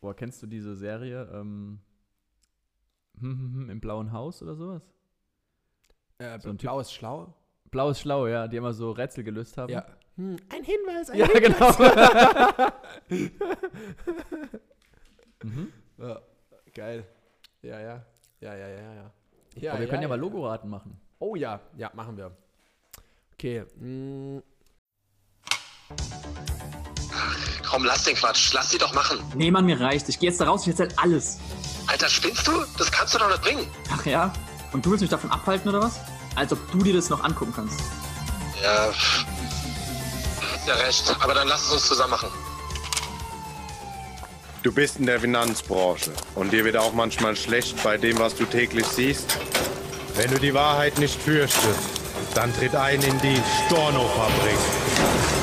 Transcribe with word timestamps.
Boah, 0.00 0.14
kennst 0.14 0.42
du 0.42 0.46
diese 0.46 0.74
Serie 0.76 1.28
ähm, 1.32 1.80
hm, 3.18 3.30
hm, 3.38 3.54
hm, 3.54 3.70
im 3.70 3.80
blauen 3.80 4.12
Haus 4.12 4.42
oder 4.42 4.54
sowas? 4.54 4.82
Äh, 6.18 6.38
So 6.40 6.48
ein 6.50 6.56
Typ- 6.56 6.62
Blau 6.62 6.80
ist 6.80 6.92
schlau. 6.92 7.34
Blau 7.70 7.90
ist 7.90 8.00
schlau, 8.00 8.26
ja, 8.26 8.48
die 8.48 8.56
immer 8.56 8.72
so 8.72 8.90
Rätsel 8.92 9.24
gelöst 9.24 9.56
haben. 9.58 9.70
Ja. 9.72 9.84
Hm, 10.16 10.36
ein 10.48 10.64
Hinweis, 10.64 11.10
ein 11.10 11.18
Ja, 11.18 11.26
Hinweis. 11.26 11.76
genau. 11.76 13.08
mhm. 15.44 15.72
Ja, 15.98 16.20
geil. 16.74 17.06
Ja, 17.62 17.80
ja. 17.80 18.04
Ja, 18.40 18.54
ja, 18.56 18.68
ja, 18.68 18.94
ja. 18.94 19.10
ja 19.56 19.72
Aber 19.72 19.80
wir 19.80 19.88
können 19.88 20.02
ja, 20.02 20.08
mal 20.08 20.18
Logoraten 20.18 20.70
machen. 20.70 20.98
Oh 21.18 21.36
ja, 21.36 21.60
ja, 21.76 21.90
machen 21.94 22.16
wir. 22.16 22.34
Okay. 23.34 23.64
Mm, 27.20 27.62
Komm, 27.68 27.84
lass 27.84 28.04
den 28.04 28.16
Quatsch. 28.16 28.52
Lass 28.52 28.70
sie 28.70 28.78
doch 28.78 28.92
machen. 28.94 29.18
Nee, 29.34 29.50
Mann, 29.50 29.66
mir 29.66 29.80
reicht. 29.80 30.08
Ich 30.08 30.18
gehe 30.18 30.30
jetzt 30.30 30.40
da 30.40 30.46
raus, 30.46 30.62
ich 30.62 30.68
erzähl 30.68 30.88
alles. 30.96 31.38
Alter, 31.86 32.08
spinnst 32.08 32.46
du? 32.46 32.64
Das 32.78 32.90
kannst 32.90 33.14
du 33.14 33.18
doch 33.18 33.28
nicht 33.28 33.42
bringen. 33.42 33.66
Ach 33.92 34.04
ja? 34.06 34.32
Und 34.72 34.86
du 34.86 34.90
willst 34.90 35.02
mich 35.02 35.10
davon 35.10 35.30
abhalten 35.30 35.68
oder 35.68 35.80
was? 35.80 36.00
Als 36.36 36.52
ob 36.52 36.58
du 36.70 36.78
dir 36.78 36.94
das 36.94 37.10
noch 37.10 37.22
angucken 37.24 37.52
kannst. 37.54 37.80
Ja, 38.62 38.92
hast 40.60 40.68
ja 40.68 40.74
recht. 40.74 41.16
Aber 41.20 41.34
dann 41.34 41.48
lass 41.48 41.64
es 41.64 41.72
uns 41.72 41.86
zusammen 41.86 42.10
machen. 42.10 42.28
Du 44.62 44.72
bist 44.72 44.98
in 44.98 45.06
der 45.06 45.18
Finanzbranche 45.20 46.12
und 46.34 46.52
dir 46.52 46.64
wird 46.64 46.76
auch 46.76 46.92
manchmal 46.92 47.34
schlecht 47.34 47.82
bei 47.82 47.96
dem, 47.96 48.18
was 48.18 48.34
du 48.34 48.44
täglich 48.44 48.86
siehst. 48.86 49.38
Wenn 50.16 50.30
du 50.30 50.38
die 50.38 50.52
Wahrheit 50.52 50.98
nicht 50.98 51.20
fürchtest, 51.20 51.78
dann 52.34 52.54
tritt 52.54 52.74
ein 52.74 53.00
in 53.00 53.18
die 53.22 53.40
Storno-Fabrik. 53.66 55.39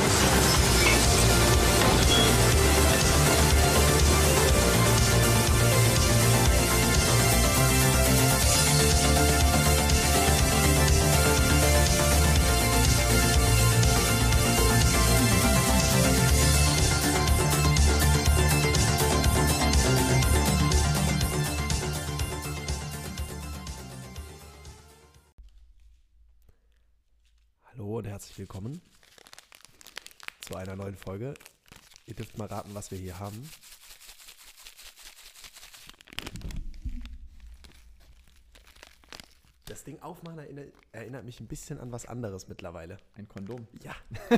Zu 30.98 31.10
einer 31.12 31.20
neuen 31.20 31.34
Folge. 31.34 31.34
Ihr 32.06 32.16
dürft 32.16 32.38
mal 32.38 32.48
raten, 32.48 32.74
was 32.74 32.92
wir 32.92 32.98
hier 32.98 33.20
haben. 33.20 33.50
Das 39.66 39.84
Ding 39.84 40.00
aufmachen 40.02 40.40
erinnert, 40.40 40.72
erinnert 40.94 41.26
mich 41.26 41.42
ein 41.42 41.48
bisschen 41.48 41.80
an 41.80 41.92
was 41.92 42.06
anderes 42.06 42.48
mittlerweile. 42.48 42.98
Ein 43.16 43.28
Kondom. 43.28 43.68
Ja. 43.84 43.94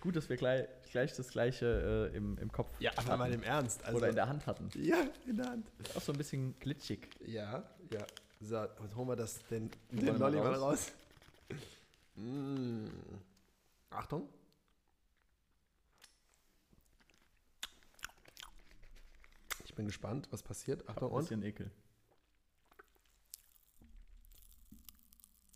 Gut, 0.00 0.16
dass 0.16 0.28
wir 0.28 0.36
gleich, 0.36 0.66
gleich 0.90 1.14
das 1.14 1.28
gleiche 1.28 2.10
äh, 2.12 2.16
im, 2.16 2.36
im 2.38 2.50
Kopf 2.50 2.68
Ja, 2.80 2.90
aber 2.96 3.08
hatten. 3.08 3.18
mal 3.18 3.32
im 3.32 3.42
Ernst. 3.44 3.84
Also, 3.84 3.98
Oder 3.98 4.08
in 4.08 4.14
der 4.16 4.28
Hand 4.28 4.46
hatten. 4.46 4.68
Ja, 4.74 4.96
in 5.26 5.36
der 5.36 5.46
Hand. 5.46 5.70
Ist 5.80 5.96
auch 5.96 6.00
so 6.02 6.12
ein 6.12 6.18
bisschen 6.18 6.58
glitschig. 6.58 7.08
Ja, 7.24 7.62
ja. 7.92 8.04
So, 8.40 8.66
holen 8.96 9.08
wir 9.08 9.14
das, 9.16 9.38
den, 9.46 9.70
den 9.90 10.18
Lolli 10.18 10.38
mal 10.38 10.54
raus. 10.54 10.90
Raus. 12.16 12.24
Mm. 12.24 12.88
Achtung. 13.90 14.28
Ich 19.64 19.74
bin 19.74 19.86
gespannt, 19.86 20.28
was 20.30 20.42
passiert. 20.42 20.86
Achtung 20.88 21.08
Ein 21.08 21.14
und. 21.14 21.20
bisschen 21.22 21.42
Ekel. 21.42 21.70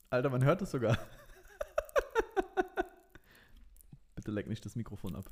Alter, 0.08 0.30
man 0.30 0.44
hört 0.44 0.62
es 0.62 0.70
sogar. 0.70 0.96
Bitte 4.14 4.30
leck 4.30 4.46
nicht 4.46 4.64
das 4.64 4.76
Mikrofon 4.76 5.16
ab. 5.16 5.30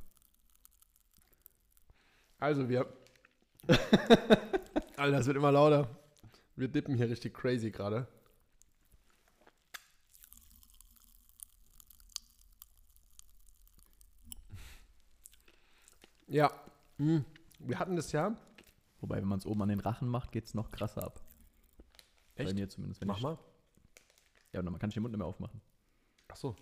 Also 2.38 2.68
wir. 2.68 2.92
Alter, 4.96 5.18
es 5.18 5.26
wird 5.26 5.36
immer 5.36 5.52
lauter. 5.52 5.88
Wir 6.56 6.68
dippen 6.68 6.94
hier 6.94 7.08
richtig 7.08 7.32
crazy 7.32 7.70
gerade. 7.70 8.06
Ja. 16.34 16.50
mm. 16.98 17.20
Wir 17.60 17.78
hatten 17.78 17.94
das 17.94 18.10
ja. 18.10 18.36
Wobei, 19.00 19.18
wenn 19.18 19.28
man 19.28 19.38
es 19.38 19.46
oben 19.46 19.62
an 19.62 19.68
den 19.68 19.78
Rachen 19.78 20.08
macht, 20.08 20.32
geht 20.32 20.46
es 20.46 20.54
noch 20.54 20.72
krasser 20.72 21.04
ab. 21.04 21.20
Bei 22.34 22.42
Echt? 22.42 22.54
mir 22.54 22.68
zumindest. 22.68 23.00
Wenn 23.00 23.06
Mach 23.06 23.18
ich, 23.18 23.22
mal. 23.22 23.38
Ja, 24.52 24.58
und 24.58 24.66
dann 24.66 24.76
kann 24.80 24.90
ich 24.90 24.94
den 24.94 25.04
Mund 25.04 25.12
nicht 25.12 25.18
mehr 25.18 25.28
aufmachen. 25.28 25.60
Ach 26.26 26.34
so. 26.34 26.56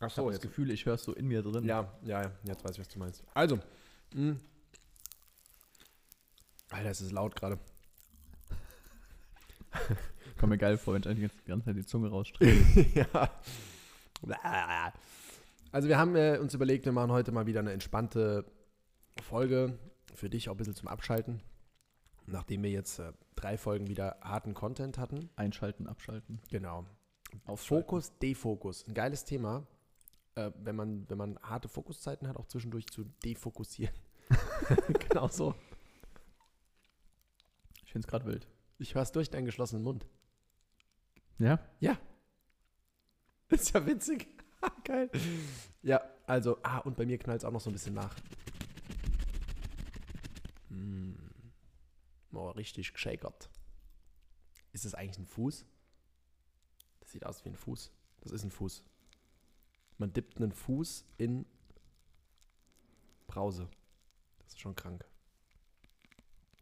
Ach 0.00 0.08
Ich 0.08 0.18
habe 0.18 0.32
das 0.32 0.40
Gefühl, 0.40 0.72
ich 0.72 0.84
höre 0.84 0.94
es 0.94 1.04
so 1.04 1.14
in 1.14 1.28
mir 1.28 1.40
drin. 1.42 1.64
Ja, 1.64 1.96
ja, 2.02 2.22
ja, 2.22 2.32
jetzt 2.42 2.64
weiß 2.64 2.72
ich, 2.72 2.80
was 2.80 2.88
du 2.88 2.98
meinst. 2.98 3.22
Also. 3.34 3.60
mh. 4.14 4.34
Alter, 6.70 6.90
es 6.90 7.00
ist 7.00 7.12
laut 7.12 7.36
gerade. 7.36 7.60
Kommt 10.38 10.50
mir 10.50 10.58
geil 10.58 10.76
vor, 10.76 10.94
wenn 10.94 11.02
ich 11.02 11.08
eigentlich 11.08 11.30
die 11.30 11.48
ganze 11.48 11.66
Zeit 11.66 11.76
die 11.76 11.86
Zunge 11.86 12.08
rausstrecke. 12.08 12.82
ja. 13.12 13.30
Also 15.72 15.88
wir 15.88 15.98
haben 15.98 16.14
äh, 16.14 16.38
uns 16.40 16.54
überlegt, 16.54 16.84
wir 16.84 16.92
machen 16.92 17.10
heute 17.10 17.32
mal 17.32 17.46
wieder 17.46 17.60
eine 17.60 17.72
entspannte 17.72 18.44
Folge. 19.22 19.78
Für 20.14 20.30
dich 20.30 20.48
auch 20.48 20.54
ein 20.54 20.56
bisschen 20.56 20.76
zum 20.76 20.88
Abschalten. 20.88 21.42
Nachdem 22.26 22.62
wir 22.62 22.70
jetzt 22.70 23.00
äh, 23.00 23.12
drei 23.34 23.58
Folgen 23.58 23.88
wieder 23.88 24.16
harten 24.22 24.54
Content 24.54 24.98
hatten. 24.98 25.30
Einschalten, 25.36 25.86
abschalten. 25.88 26.40
Genau. 26.50 26.86
Fokus, 27.56 28.16
Defokus. 28.18 28.86
Ein 28.86 28.94
geiles 28.94 29.24
Thema. 29.24 29.66
Äh, 30.36 30.50
wenn, 30.62 30.76
man, 30.76 31.08
wenn 31.08 31.18
man 31.18 31.38
harte 31.42 31.68
Fokuszeiten 31.68 32.28
hat, 32.28 32.36
auch 32.36 32.46
zwischendurch 32.46 32.86
zu 32.86 33.04
defokussieren. 33.24 33.94
genau 35.08 35.28
so. 35.28 35.54
Ich 37.84 37.92
finde 37.92 38.06
es 38.06 38.10
gerade 38.10 38.26
wild. 38.26 38.46
Ich 38.78 38.94
hör's 38.94 39.12
durch 39.12 39.30
deinen 39.30 39.44
geschlossenen 39.44 39.82
Mund. 39.82 40.06
Ja? 41.38 41.58
Ja. 41.80 41.98
Ist 43.54 43.72
ja 43.72 43.86
witzig. 43.86 44.26
Geil. 44.84 45.10
Ja, 45.82 46.02
also, 46.26 46.58
ah, 46.62 46.78
und 46.78 46.96
bei 46.96 47.06
mir 47.06 47.18
knallt 47.18 47.42
es 47.42 47.44
auch 47.44 47.52
noch 47.52 47.60
so 47.60 47.70
ein 47.70 47.74
bisschen 47.74 47.94
nach. 47.94 48.16
Mm. 50.70 51.12
Oh, 52.32 52.50
richtig 52.50 52.92
geschäkert. 52.92 53.48
Ist 54.72 54.84
das 54.84 54.94
eigentlich 54.94 55.18
ein 55.18 55.26
Fuß? 55.26 55.64
Das 56.98 57.12
sieht 57.12 57.24
aus 57.24 57.44
wie 57.44 57.50
ein 57.50 57.56
Fuß. 57.56 57.92
Das 58.22 58.32
ist 58.32 58.42
ein 58.42 58.50
Fuß. 58.50 58.82
Man 59.98 60.12
dippt 60.12 60.38
einen 60.38 60.50
Fuß 60.50 61.04
in 61.18 61.46
Brause. 63.28 63.68
Das 64.38 64.48
ist 64.48 64.60
schon 64.60 64.74
krank. 64.74 65.06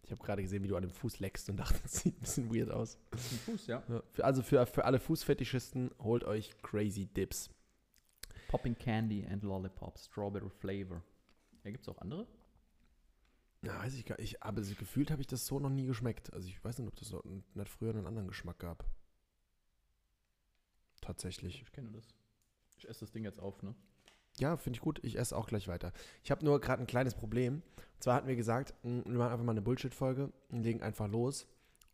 Ich 0.04 0.10
habe 0.10 0.22
gerade 0.22 0.42
gesehen, 0.42 0.62
wie 0.64 0.68
du 0.68 0.76
an 0.76 0.82
dem 0.82 0.90
Fuß 0.90 1.20
leckst 1.20 1.48
und 1.48 1.56
dachte, 1.56 1.78
das 1.82 2.00
sieht 2.00 2.16
ein 2.16 2.20
bisschen 2.20 2.54
weird 2.54 2.70
aus. 2.70 2.98
Ein 3.12 3.18
Fuß, 3.18 3.66
ja. 3.68 3.82
Also 4.18 4.42
für, 4.42 4.66
für 4.66 4.84
alle 4.84 4.98
Fußfetischisten, 4.98 5.90
holt 5.98 6.24
euch 6.24 6.50
Crazy 6.62 7.06
Dips. 7.06 7.50
Popping 8.48 8.76
Candy 8.76 9.26
and 9.26 9.42
Lollipop, 9.42 9.98
Strawberry 9.98 10.50
Flavor. 10.50 11.02
Ja, 11.64 11.70
gibt 11.70 11.84
es 11.84 11.88
auch 11.88 11.98
andere? 11.98 12.26
Ja, 13.64 13.78
weiß 13.78 13.94
ich 13.94 14.04
gar 14.04 14.18
nicht. 14.18 14.32
Ich, 14.32 14.42
aber 14.42 14.60
gefühlt 14.60 15.10
habe 15.10 15.22
ich 15.22 15.28
das 15.28 15.46
so 15.46 15.60
noch 15.60 15.70
nie 15.70 15.86
geschmeckt. 15.86 16.32
Also 16.32 16.48
ich 16.48 16.62
weiß 16.62 16.78
nicht, 16.78 16.88
ob 16.88 16.96
das 16.96 17.08
so 17.08 17.22
nicht 17.24 17.68
früher 17.68 17.90
einen 17.90 18.06
anderen 18.06 18.28
Geschmack 18.28 18.58
gab. 18.58 18.84
Tatsächlich. 21.00 21.62
Ich 21.62 21.72
kenne 21.72 21.92
das. 21.92 22.14
Ich 22.76 22.88
esse 22.88 23.00
das 23.00 23.12
Ding 23.12 23.24
jetzt 23.24 23.38
auf, 23.38 23.62
ne? 23.62 23.74
Ja, 24.38 24.56
finde 24.56 24.76
ich 24.78 24.80
gut. 24.82 24.98
Ich 25.02 25.18
esse 25.18 25.36
auch 25.36 25.46
gleich 25.46 25.68
weiter. 25.68 25.92
Ich 26.24 26.30
habe 26.30 26.44
nur 26.44 26.60
gerade 26.60 26.82
ein 26.82 26.86
kleines 26.86 27.14
Problem. 27.14 27.62
Und 27.76 28.02
zwar 28.02 28.16
hatten 28.16 28.28
wir 28.28 28.36
gesagt, 28.36 28.74
mh, 28.82 29.04
wir 29.06 29.18
machen 29.18 29.32
einfach 29.32 29.44
mal 29.44 29.52
eine 29.52 29.62
Bullshit-Folge 29.62 30.32
und 30.50 30.62
legen 30.62 30.82
einfach 30.82 31.08
los. 31.08 31.46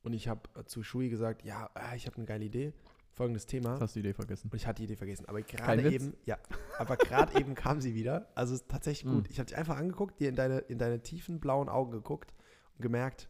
Und 0.03 0.13
ich 0.13 0.29
habe 0.29 0.43
äh, 0.59 0.65
zu 0.65 0.83
Shui 0.83 1.09
gesagt, 1.11 1.45
ja, 1.45 1.69
äh, 1.75 1.97
ich 1.97 2.07
habe 2.07 2.17
eine 2.17 2.27
geile 2.27 2.45
Idee. 2.45 2.73
Folgendes 3.13 3.47
Thema. 3.47 3.73
Jetzt 3.73 3.81
hast 3.83 3.97
du 3.97 4.01
die 4.01 4.09
Idee 4.09 4.15
vergessen. 4.15 4.49
Und 4.49 4.55
ich 4.57 4.67
hatte 4.67 4.77
die 4.77 4.85
Idee 4.85 4.97
vergessen. 4.97 5.27
Aber 5.27 5.43
gerade 5.43 5.91
eben, 5.93 6.15
ja, 6.25 6.39
aber 6.79 6.97
gerade 6.97 7.39
eben 7.41 7.57
kam 7.57 7.81
sie 7.81 7.95
wieder. 7.97 8.29
Also 8.37 8.55
es 8.55 8.61
ist 8.61 8.71
tatsächlich 8.71 9.13
gut. 9.13 9.29
Mm. 9.29 9.33
Ich 9.33 9.39
habe 9.41 9.47
dich 9.49 9.57
einfach 9.57 9.77
angeguckt, 9.77 10.21
dir 10.21 10.29
in 10.29 10.37
deine, 10.37 10.59
in 10.61 10.79
deine 10.79 11.03
tiefen 11.03 11.41
blauen 11.41 11.69
Augen 11.69 11.91
geguckt 11.91 12.33
und 12.77 12.83
gemerkt, 12.83 13.29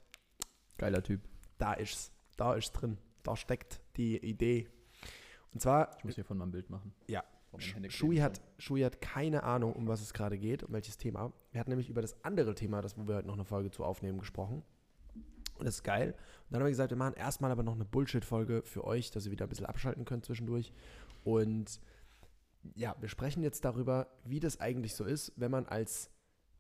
Geiler 0.77 1.03
Typ. 1.03 1.23
da 1.57 1.73
ist's. 1.73 2.13
Da 2.37 2.53
ist 2.55 2.73
drin. 2.73 2.99
Da 3.23 3.35
steckt 3.35 3.81
die 3.97 4.19
Idee. 4.19 4.69
Und 5.55 5.61
zwar, 5.63 5.97
Ich 5.99 6.05
muss 6.05 6.15
hier 6.17 6.25
von 6.25 6.37
meinem 6.37 6.51
Bild 6.53 6.69
machen. 6.69 6.93
ja, 7.09 7.25
Kleben 7.57 8.23
hat, 8.23 8.41
Schui 8.59 8.83
hat 8.83 9.01
keine 9.01 9.43
Ahnung, 9.43 9.73
um 9.73 9.89
was 9.89 10.01
es 10.01 10.13
gerade 10.13 10.39
geht, 10.39 10.63
um 10.63 10.73
welches 10.73 10.99
Thema. 10.99 11.33
Wir 11.51 11.61
hatten 11.61 11.71
nämlich 11.71 11.89
über 11.89 12.03
das 12.03 12.23
andere 12.25 12.55
Thema, 12.55 12.83
das 12.83 12.99
wo 12.99 13.09
wir 13.09 13.17
heute 13.17 13.27
noch 13.27 13.35
eine 13.35 13.45
Folge 13.45 13.71
zu 13.71 13.85
aufnehmen, 13.85 14.19
gesprochen. 14.19 14.63
Und 15.59 15.67
das 15.67 15.77
ist 15.77 15.83
geil. 15.83 16.13
Und 16.13 16.53
dann 16.53 16.61
haben 16.61 16.67
wir 16.67 16.71
gesagt, 16.71 16.91
wir 16.91 16.97
machen 16.97 17.15
erstmal 17.15 17.51
aber 17.51 17.63
noch 17.63 17.75
eine 17.75 17.85
Bullshit-Folge 17.85 18.63
für 18.65 18.85
euch, 18.85 19.11
dass 19.11 19.27
ihr 19.27 19.33
wieder 19.33 19.47
ein 19.47 19.49
bisschen 19.49 19.67
abschalten 19.67 20.05
könnt 20.05 20.25
zwischendurch. 20.25 20.73
Und 21.25 21.81
ja, 22.75 22.95
wir 23.01 23.09
sprechen 23.09 23.43
jetzt 23.43 23.65
darüber, 23.65 24.09
wie 24.25 24.41
das 24.41 24.61
eigentlich 24.61 24.95
so 24.95 25.05
ist, 25.05 25.33
wenn 25.37 25.51
man 25.51 25.67
als, 25.67 26.11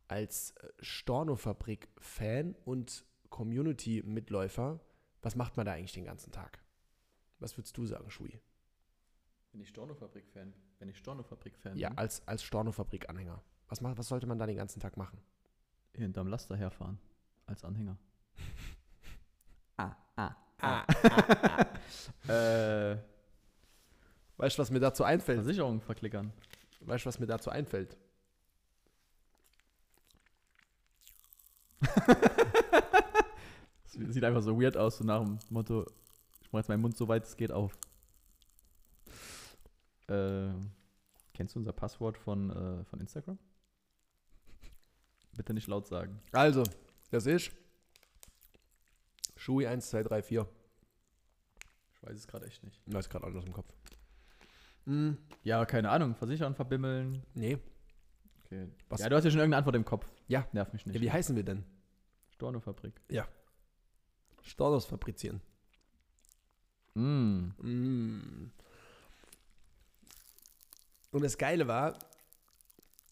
als 0.08 0.52
äh, 0.52 0.68
Storno-Fabrik-Fan 0.80 2.56
und 2.64 3.04
Community-Mitläufer, 3.30 4.80
was 5.22 5.36
macht 5.36 5.56
man 5.56 5.66
da 5.66 5.72
eigentlich 5.72 5.92
den 5.92 6.04
ganzen 6.04 6.32
Tag? 6.32 6.58
Was 7.38 7.56
würdest 7.56 7.76
du 7.76 7.86
sagen, 7.86 8.10
Schui? 8.10 8.40
Bin 9.52 9.60
ich 9.60 9.68
Storno-Fabrik-Fan? 9.68 10.54
Wenn 10.78 10.88
ich 10.88 10.96
Storno-Fabrik-Fan 10.98 11.76
Ja, 11.76 11.90
als, 11.96 12.26
als 12.26 12.42
Storno-Fabrik-Anhänger. 12.44 13.42
Was, 13.68 13.80
macht- 13.80 13.98
was 13.98 14.08
sollte 14.08 14.26
man 14.26 14.38
da 14.38 14.46
den 14.46 14.56
ganzen 14.56 14.80
Tag 14.80 14.96
machen? 14.96 15.18
hinterm 15.94 16.28
Laster 16.28 16.56
herfahren. 16.56 16.98
Als 17.46 17.64
Anhänger. 17.64 17.96
ah, 19.76 19.96
ah, 20.16 20.34
Ah, 20.60 20.84
Äh, 22.28 22.96
Weißt 24.36 24.56
du, 24.56 24.62
was 24.62 24.70
mir 24.70 24.78
dazu 24.78 25.02
einfällt? 25.02 25.42
Versicherung 25.42 25.80
verklickern. 25.80 26.32
Weißt 26.82 27.04
du, 27.04 27.08
was 27.08 27.18
mir 27.18 27.26
dazu 27.26 27.50
einfällt? 27.50 27.96
Sieht 33.86 34.22
einfach 34.24 34.42
so 34.42 34.60
weird 34.60 34.76
aus, 34.76 34.98
so 34.98 35.04
nach 35.04 35.22
dem 35.24 35.38
Motto, 35.50 35.84
ich 36.40 36.52
mach 36.52 36.60
jetzt 36.60 36.68
meinen 36.68 36.80
Mund 36.82 36.96
so 36.96 37.08
weit 37.08 37.24
es 37.24 37.36
geht 37.36 37.50
auf. 37.52 37.76
Äh, 40.08 40.50
kennst 41.34 41.54
du 41.54 41.58
unser 41.58 41.72
Passwort 41.72 42.16
von, 42.18 42.50
äh, 42.50 42.84
von 42.84 43.00
Instagram? 43.00 43.38
Bitte 45.36 45.54
nicht 45.54 45.68
laut 45.68 45.86
sagen. 45.86 46.20
Also, 46.32 46.64
das 47.10 47.26
ist 47.26 47.50
Schui 49.36 49.66
1, 49.66 49.88
2, 49.90 50.02
3, 50.02 50.22
4. 50.22 50.48
Ich 51.94 52.02
weiß 52.02 52.16
es 52.16 52.26
gerade 52.26 52.46
echt 52.46 52.62
nicht. 52.64 52.80
Ich 52.86 52.94
weiß 52.94 53.08
gerade 53.08 53.26
alles 53.26 53.44
dem 53.44 53.52
Kopf. 53.52 53.72
Hm, 54.84 55.18
Ja, 55.44 55.64
keine 55.66 55.90
Ahnung. 55.90 56.14
Versichern, 56.14 56.54
verbimmeln. 56.54 57.22
nee. 57.34 57.58
Okay. 58.44 58.68
Was- 58.88 59.00
Ja, 59.00 59.08
du 59.10 59.16
hast 59.16 59.24
ja 59.24 59.30
schon 59.30 59.40
irgendeine 59.40 59.58
Antwort 59.58 59.76
im 59.76 59.84
Kopf. 59.84 60.06
Ja. 60.26 60.48
Nerv 60.52 60.72
mich 60.72 60.86
nicht. 60.86 60.94
Ja, 60.96 61.00
wie 61.02 61.12
heißen 61.12 61.36
wir 61.36 61.42
denn? 61.44 61.64
Stornofabrik. 62.30 63.00
Stornos 64.42 64.86
fabrizieren. 64.86 65.42
Mm. 66.94 67.50
Mm. 67.60 68.50
Und 71.10 71.22
das 71.24 71.38
Geile 71.38 71.66
war, 71.68 71.98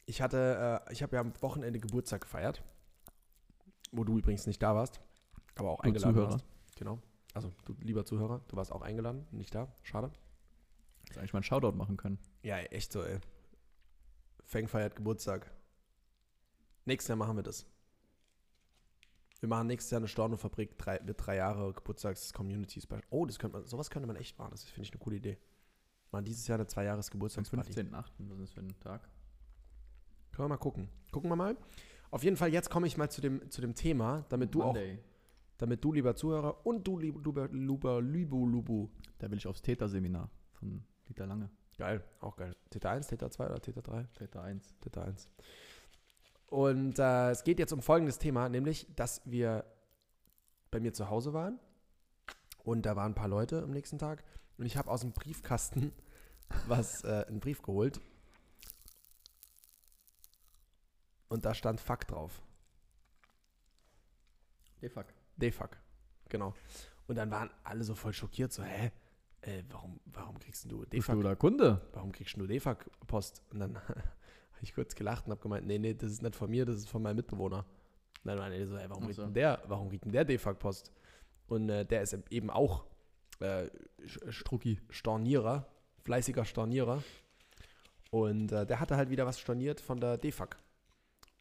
ich 0.05 0.21
hatte, 0.23 0.83
äh, 0.87 0.93
ich 0.93 1.03
habe 1.03 1.17
ja 1.17 1.21
am 1.21 1.33
Wochenende 1.41 1.79
Geburtstag 1.81 2.23
gefeiert, 2.23 2.63
wo 3.93 4.05
du 4.05 4.19
übrigens 4.19 4.47
nicht 4.47 4.63
da 4.63 4.75
warst, 4.75 5.01
aber 5.57 5.71
auch 5.71 5.81
Du 5.81 5.89
eingeladen 5.89 6.15
Zuhörer. 6.15 6.33
warst. 6.33 6.47
Genau. 6.77 6.99
Also, 7.35 7.53
du 7.65 7.75
lieber 7.81 8.05
Zuhörer, 8.05 8.43
du 8.49 8.57
warst 8.57 8.73
auch 8.73 8.83
eingeladen, 8.83 9.27
nicht 9.31 9.55
da. 9.55 9.73
Schade. 9.83 10.11
Hättest 11.03 11.19
eigentlich 11.19 11.33
mal 11.33 11.39
einen 11.39 11.45
Shoutout 11.45 11.77
machen 11.77 11.97
können. 11.97 12.19
Ja, 12.43 12.59
echt 12.59 12.93
so, 12.93 13.03
ey. 13.03 13.19
Feng 14.45 14.69
feiert 14.69 14.97
Geburtstag. 14.97 15.51
Nächstes 16.85 17.09
Jahr 17.09 17.17
machen 17.17 17.37
wir 17.37 17.43
das. 17.43 17.67
Wir 19.41 19.49
machen 19.49 19.67
nächstes 19.67 19.91
Jahr 19.91 19.99
eine 20.01 20.09
Stornofabrik, 20.09 20.79
drei, 20.79 21.01
wird 21.05 21.25
drei 21.27 21.37
Jahre 21.37 21.73
Geburtstags-Community-Special. 21.73 23.03
Oh, 23.11 23.27
das 23.27 23.39
könnte 23.39 23.59
man, 23.59 23.67
sowas 23.67 23.91
könnte 23.91 24.07
man 24.07 24.17
echt 24.17 24.39
machen. 24.39 24.51
Das 24.53 24.65
finde 24.65 24.83
ich 24.83 24.93
eine 24.93 24.99
coole 25.01 25.17
Idee. 25.17 25.39
Machen 26.17 26.25
dieses 26.25 26.47
Jahr 26.47 26.57
eine 26.57 26.67
zwei 26.67 26.85
Jahres 26.85 27.09
Am 27.09 27.13
Geburtstagsparty. 27.13 27.73
15.8. 27.73 27.93
Was 27.93 28.39
ist 28.39 28.41
das 28.41 28.53
für 28.53 28.61
ein 28.61 28.81
Tag? 28.81 29.03
Können 30.33 30.47
wir 30.47 30.49
mal 30.49 30.57
gucken. 30.57 30.89
Gucken 31.13 31.29
wir 31.31 31.37
mal. 31.37 31.59
Auf 32.11 32.25
jeden 32.25 32.39
Fall, 32.39 32.51
jetzt 32.51 32.71
komme 32.71 32.87
ich 32.87 32.97
mal 32.97 33.11
zu 33.11 33.21
dem, 33.21 33.51
zu 33.51 33.61
dem 33.61 33.75
Thema, 33.75 34.25
damit 34.31 34.55
du 34.55 34.63
auch, 34.63 34.73
Monday. 34.73 34.99
damit 35.59 35.85
du, 35.85 35.93
lieber 35.93 36.17
Zuhörer, 36.17 36.65
und 36.65 36.87
du, 36.87 36.99
lieber, 36.99 37.21
lieber, 37.23 37.49
lieber 37.49 38.01
Lubu, 38.01 38.47
Lubu. 38.47 38.89
Da 39.19 39.31
will 39.31 39.37
ich 39.37 39.47
aufs 39.47 39.61
Täter-Seminar 39.61 40.31
von 40.53 40.83
Dieter 41.07 41.27
Lange. 41.27 41.51
Geil, 41.77 42.03
auch 42.21 42.37
geil. 42.37 42.57
Täter 42.71 42.91
1, 42.93 43.09
Täter 43.09 43.31
2 43.31 43.47
oder 43.47 43.61
Täter 43.61 43.83
3? 43.83 44.05
Täter 44.15 44.43
1. 44.43 44.79
Täter 44.81 45.05
1. 45.05 45.29
Und 46.47 46.99
äh, 46.99 47.31
es 47.31 47.45
geht 47.45 47.59
jetzt 47.59 47.73
um 47.73 47.83
folgendes 47.83 48.19
Thema, 48.19 48.49
nämlich, 48.49 48.87
dass 48.97 49.21
wir 49.27 49.67
bei 50.71 50.81
mir 50.81 50.95
zu 50.95 51.11
Hause 51.11 51.35
waren 51.35 51.59
und 52.65 52.87
da 52.87 52.97
waren 52.97 53.13
ein 53.13 53.15
paar 53.15 53.29
Leute 53.29 53.63
am 53.63 53.71
nächsten 53.71 53.99
Tag 53.99 54.25
und 54.59 54.65
ich 54.65 54.77
habe 54.77 54.91
aus 54.91 55.03
dem 55.03 55.13
Briefkasten 55.13 55.93
was, 56.67 57.05
äh, 57.05 57.25
einen 57.29 57.41
Brief 57.41 57.63
geholt 57.63 58.01
und 61.29 61.45
da 61.45 61.55
stand 61.55 61.81
Fuck 61.81 62.07
drauf. 62.07 62.43
De 64.81 64.89
fuck. 64.89 65.07
D-Fuck. 65.37 65.77
Genau. 66.29 66.55
Und 67.07 67.17
dann 67.17 67.31
waren 67.31 67.51
alle 67.65 67.85
so 67.85 67.95
voll 67.95 68.13
schockiert, 68.13 68.53
so, 68.53 68.63
hä? 68.63 68.91
Äh, 69.43 69.63
warum, 69.71 70.01
warum 70.07 70.39
kriegst 70.39 70.71
du 70.71 70.81
Bist 70.81 70.93
D-Fuck? 70.93 71.15
du 71.15 71.23
da 71.23 71.35
Kunde? 71.35 71.81
Warum 71.93 72.13
kriegst 72.13 72.37
du 72.37 72.47
D-Fuck-Post? 72.47 73.43
Und 73.51 73.61
dann 73.61 73.77
habe 73.77 74.63
ich 74.63 74.75
kurz 74.75 74.95
gelacht 74.95 75.27
und 75.27 75.33
habe 75.33 75.41
gemeint, 75.41 75.67
nee, 75.67 75.79
nee, 75.79 75.95
das 75.95 76.11
ist 76.11 76.23
nicht 76.23 76.35
von 76.35 76.51
mir, 76.51 76.65
das 76.65 76.77
ist 76.77 76.89
von 76.89 77.03
meinem 77.03 77.17
Mitbewohner. 77.17 77.65
Und 78.23 78.29
dann 78.29 78.39
waren 78.39 78.53
die 78.53 78.65
so, 78.65 78.77
ey, 78.77 78.89
warum 78.89 79.05
kriegt 79.05 79.17
so. 79.17 79.23
denn 79.23 79.35
der, 79.35 79.63
warum 79.67 79.89
kriegt 79.89 80.05
denn 80.05 80.13
der 80.13 80.25
D-Fuck-Post? 80.25 80.93
Und 81.49 81.69
äh, 81.69 81.85
der 81.85 82.03
ist 82.03 82.17
eben 82.31 82.51
auch 82.51 82.87
äh, 83.41 83.69
Strucki. 84.05 84.81
Stornierer, 84.91 85.67
fleißiger 86.07 86.45
Stornierer. 86.45 87.03
Und 88.11 88.53
äh, 88.53 88.65
der 88.65 88.79
hatte 88.79 88.97
halt 88.97 89.11
wieder 89.11 89.27
was 89.27 89.41
storniert 89.41 89.81
von 89.81 90.01
der 90.01 90.17
D-Fuck. 90.17 90.57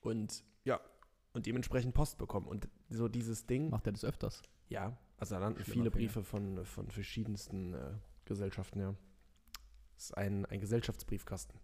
Und 0.02 0.44
ja, 0.64 0.82
und 1.34 1.46
dementsprechend 1.46 1.94
Post 1.94 2.18
bekommen. 2.18 2.48
Und 2.48 2.68
so 2.90 3.08
dieses 3.08 3.46
Ding, 3.46 3.70
Macht 3.70 3.86
er 3.86 3.94
das 3.94 4.04
öfters? 4.04 4.42
ja, 4.70 4.98
also 5.18 5.36
da 5.36 5.42
landen 5.42 5.64
viele. 5.64 5.92
Briefe 5.92 6.24
von, 6.24 6.66
von 6.66 6.90
verschiedensten 6.90 7.74
äh, 7.76 7.92
Gesellschaften, 8.26 8.80
ja. 8.80 8.96
Das 9.94 10.06
ist 10.06 10.18
ein, 10.18 10.46
ein 10.48 10.60
Gesellschaftsbriefkasten. 10.60 11.60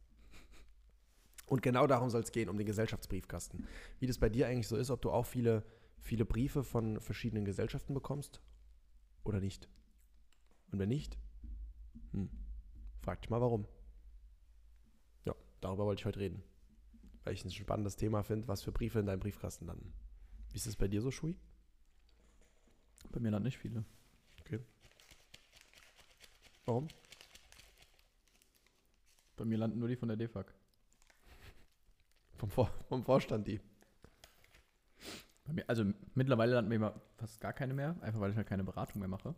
Und 1.48 1.62
genau 1.64 1.88
darum 1.88 2.10
soll 2.10 2.22
es 2.22 2.32
gehen, 2.32 2.48
um 2.48 2.58
den 2.58 2.68
Gesellschaftsbriefkasten. 2.68 3.68
Wie 4.00 4.08
das 4.08 4.20
bei 4.20 4.30
dir 4.30 4.48
eigentlich 4.48 4.68
so 4.68 4.78
ist, 4.78 4.90
ob 4.92 5.02
du 5.02 5.12
auch 5.12 5.26
viele, 5.26 5.64
viele 5.98 6.24
Briefe 6.24 6.64
von 6.64 7.02
verschiedenen 7.02 7.44
Gesellschaften 7.46 7.94
bekommst 7.94 8.40
oder 9.24 9.42
nicht. 9.42 9.68
Und 10.72 10.80
wenn 10.80 10.90
nicht, 10.90 11.18
hm, 12.12 12.30
frag 13.02 13.22
dich 13.22 13.30
mal 13.30 13.42
warum. 13.42 13.68
Ja, 15.26 15.36
darüber 15.60 15.86
wollte 15.86 16.02
ich 16.02 16.06
heute 16.06 16.20
reden. 16.20 16.44
Weil 17.24 17.34
ich 17.34 17.46
ein 17.46 17.52
spannendes 17.52 17.96
Thema 17.96 18.24
finde, 18.24 18.48
was 18.48 18.64
für 18.64 18.72
Briefe 18.72 19.00
in 19.00 19.06
deinem 19.06 19.20
Briefkasten 19.20 19.66
landen. 19.66 19.94
Wie 20.52 20.58
ist 20.58 20.66
es 20.66 20.76
bei 20.76 20.88
dir 20.88 21.02
so, 21.02 21.12
Schui? 21.12 21.38
Bei 23.12 23.20
mir 23.20 23.32
landen 23.32 23.46
nicht 23.46 23.58
viele. 23.58 23.86
Warum? 26.66 26.88
Bei 29.36 29.46
mir 29.46 29.58
landen 29.58 29.80
nur 29.80 29.88
die 29.88 29.96
von 29.96 30.08
der 30.08 30.18
DFAG. 30.18 30.54
Vom, 32.38 32.50
Vor 32.50 32.68
vom 32.88 33.04
Vorstand 33.04 33.48
die. 33.48 33.60
Bei 35.44 35.54
mir, 35.54 35.68
also 35.68 35.84
mittlerweile 36.14 36.54
landen 36.54 36.70
mir 36.70 36.76
immer 36.76 37.02
fast 37.18 37.42
gar 37.42 37.54
keine 37.54 37.74
mehr, 37.74 37.96
einfach 38.02 38.20
weil 38.20 38.32
ich 38.32 38.38
halt 38.38 38.48
keine 38.48 38.64
Beratung 38.64 39.00
mehr 39.00 39.10
mache. 39.10 39.36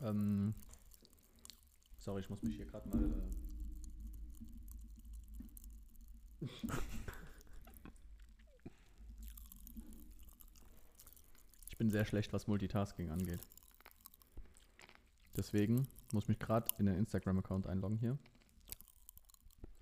Ähm, 0.00 0.54
sorry, 2.06 2.20
ich 2.20 2.30
muss 2.30 2.40
mich 2.42 2.54
hier 2.54 2.66
gerade 2.66 2.88
mal. 2.88 3.02
Äh, 6.40 6.46
ich 11.68 11.76
bin 11.76 11.90
sehr 11.90 12.04
schlecht, 12.04 12.32
was 12.32 12.46
Multitasking 12.46 13.10
angeht. 13.10 13.40
Deswegen 15.36 15.88
muss 16.12 16.28
mich 16.28 16.38
gerade 16.38 16.72
in 16.78 16.86
den 16.86 16.94
Instagram-Account 16.96 17.66
einloggen 17.66 17.98
hier. 17.98 18.16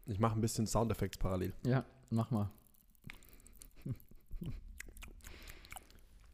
Ich 0.07 0.19
mache 0.19 0.35
ein 0.35 0.41
bisschen 0.41 0.67
Soundeffekte 0.67 1.19
parallel. 1.19 1.53
Ja, 1.63 1.85
mach 2.09 2.31
mal. 2.31 2.51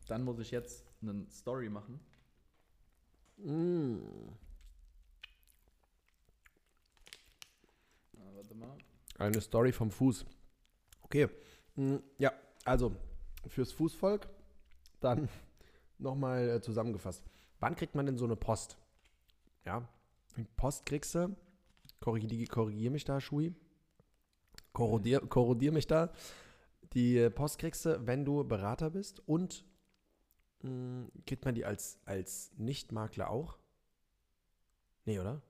Dann 0.07 0.23
muss 0.23 0.39
ich 0.39 0.53
jetzt 0.53 0.85
eine 1.03 1.27
Story 1.31 1.69
machen. 1.69 1.99
Ah, 3.45 3.97
warte 8.41 8.55
mal. 8.55 8.77
Eine 9.19 9.41
Story 9.41 9.73
vom 9.73 9.91
Fuß. 9.91 10.25
Okay. 11.03 11.29
Mm, 11.77 11.97
Ja, 12.19 12.33
also 12.65 12.97
fürs 13.47 13.73
Fußvolk 13.73 14.29
dann 15.01 15.29
nochmal 15.99 16.49
äh, 16.49 16.61
zusammengefasst. 16.63 17.23
Wann 17.59 17.77
kriegt 17.77 17.95
man 17.95 18.07
denn 18.07 18.17
so 18.17 18.25
eine 18.25 18.37
Post? 18.37 18.79
Ja, 19.65 19.87
Post 20.57 20.87
kriegst 20.87 21.15
du. 21.15 21.37
Korrigier, 22.01 22.47
korrigier 22.47 22.91
mich 22.91 23.05
da, 23.05 23.21
Schui. 23.21 23.55
Korrodier, 24.73 25.21
korrodier 25.21 25.73
mich 25.73 25.87
da. 25.87 26.13
Die 26.95 27.29
Post 27.31 27.59
kriegst 27.59 27.85
du, 27.85 28.07
wenn 28.07 28.25
du 28.25 28.43
Berater 28.45 28.89
bist 28.91 29.21
und 29.29 29.65
mh, 30.63 31.09
kriegt 31.27 31.45
man 31.45 31.55
die 31.55 31.67
als, 31.67 31.99
als 32.07 32.53
Nicht-Makler 32.57 33.29
auch? 33.29 33.59
Nee, 35.05 35.19
oder? 35.21 35.43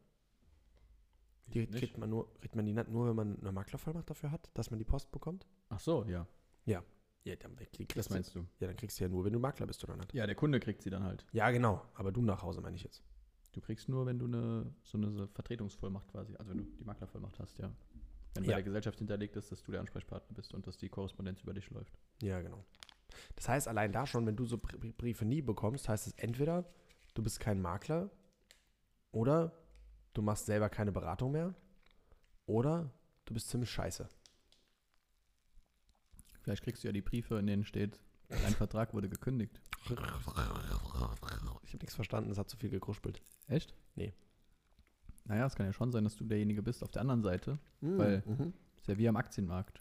Die 1.52 1.60
Nicht? 1.60 1.74
kriegt 1.74 1.98
man 1.98 2.10
nur, 2.10 2.32
kriegt 2.40 2.54
man 2.56 2.64
die 2.64 2.72
nur, 2.72 3.08
wenn 3.08 3.16
man 3.16 3.38
eine 3.40 3.52
Maklervollmacht 3.52 4.08
dafür 4.08 4.30
hat, 4.30 4.50
dass 4.54 4.70
man 4.70 4.78
die 4.78 4.84
Post 4.84 5.10
bekommt? 5.10 5.46
Ach 5.68 5.80
so, 5.80 6.04
ja. 6.06 6.26
Ja, 6.66 7.36
dann 7.36 7.54
kriegst 7.56 7.98
Das 7.98 8.08
meinst 8.08 8.34
du. 8.34 8.46
Ja, 8.60 8.66
dann 8.68 8.76
kriegst 8.76 8.98
du 8.98 9.04
ja 9.04 9.10
nur, 9.10 9.24
wenn 9.24 9.32
du 9.34 9.38
Makler 9.38 9.66
bist 9.66 9.84
oder 9.84 9.94
nicht. 9.96 10.14
Ja, 10.14 10.26
der 10.26 10.34
Kunde 10.34 10.58
kriegt 10.58 10.80
sie 10.82 10.88
dann 10.88 11.04
halt. 11.04 11.26
Ja, 11.32 11.50
genau. 11.50 11.82
Aber 11.94 12.12
du 12.12 12.22
nach 12.22 12.42
Hause 12.42 12.62
meine 12.62 12.76
ich 12.76 12.82
jetzt. 12.82 13.02
Du 13.52 13.60
kriegst 13.60 13.88
nur, 13.90 14.06
wenn 14.06 14.18
du 14.18 14.24
eine, 14.24 14.72
so 14.82 14.96
eine 14.96 15.28
Vertretungsvollmacht 15.28 16.08
quasi, 16.08 16.34
also 16.36 16.50
wenn 16.50 16.58
du 16.58 16.64
die 16.64 16.84
Maklervollmacht 16.84 17.38
hast, 17.38 17.58
ja. 17.58 17.70
Wenn 18.34 18.44
bei 18.44 18.50
Ja. 18.50 18.56
der 18.56 18.62
Gesellschaft 18.62 18.98
hinterlegt 18.98 19.36
ist, 19.36 19.52
dass 19.52 19.62
du 19.62 19.70
der 19.72 19.80
Ansprechpartner 19.80 20.34
bist 20.34 20.54
und 20.54 20.66
dass 20.66 20.78
die 20.78 20.88
Korrespondenz 20.88 21.42
über 21.42 21.52
dich 21.52 21.68
läuft. 21.70 21.98
Ja, 22.22 22.40
genau. 22.40 22.64
Das 23.36 23.48
heißt, 23.48 23.68
allein 23.68 23.92
da 23.92 24.06
schon, 24.06 24.24
wenn 24.24 24.36
du 24.36 24.46
so 24.46 24.56
Br- 24.56 24.78
Briefe 24.96 25.24
nie 25.26 25.42
bekommst, 25.42 25.88
heißt 25.90 26.06
es 26.06 26.12
entweder, 26.14 26.64
du 27.14 27.22
bist 27.22 27.38
kein 27.38 27.60
Makler 27.60 28.08
oder 29.12 29.52
du 30.14 30.22
machst 30.22 30.46
selber 30.46 30.68
keine 30.68 30.92
Beratung 30.92 31.32
mehr 31.32 31.54
oder 32.46 32.90
du 33.26 33.34
bist 33.34 33.48
ziemlich 33.48 33.70
scheiße. 33.70 34.08
Vielleicht 36.42 36.62
kriegst 36.64 36.82
du 36.82 36.88
ja 36.88 36.92
die 36.92 37.02
Briefe, 37.02 37.38
in 37.38 37.46
denen 37.46 37.64
steht, 37.64 38.00
dein 38.28 38.54
Vertrag 38.54 38.94
wurde 38.94 39.08
gekündigt. 39.08 39.60
Ich 39.84 39.90
habe 41.74 41.78
nichts 41.82 41.94
verstanden, 41.94 42.30
es 42.30 42.38
hat 42.38 42.48
zu 42.50 42.56
viel 42.56 42.70
gekruspelt. 42.70 43.20
Echt? 43.48 43.74
Nee. 43.94 44.12
Naja, 45.24 45.46
es 45.46 45.54
kann 45.54 45.66
ja 45.66 45.72
schon 45.72 45.92
sein, 45.92 46.04
dass 46.04 46.16
du 46.16 46.24
derjenige 46.24 46.62
bist 46.62 46.82
auf 46.82 46.90
der 46.90 47.02
anderen 47.02 47.22
Seite. 47.22 47.58
Weil- 47.98 48.22
mhm. 48.26 48.52
Ist 48.78 48.88
ja 48.88 48.96
wie 48.96 49.08
am 49.08 49.16
Aktienmarkt. 49.16 49.80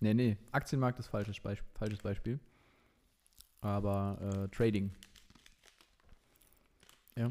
Nee, 0.00 0.14
nee, 0.14 0.38
Aktienmarkt 0.52 0.98
ist 0.98 1.08
falsches, 1.08 1.38
Beisp 1.40 1.62
falsches 1.74 2.00
Beispiel. 2.00 2.40
Aber 3.60 4.18
äh, 4.20 4.48
Trading. 4.48 4.94
Ja. 7.16 7.30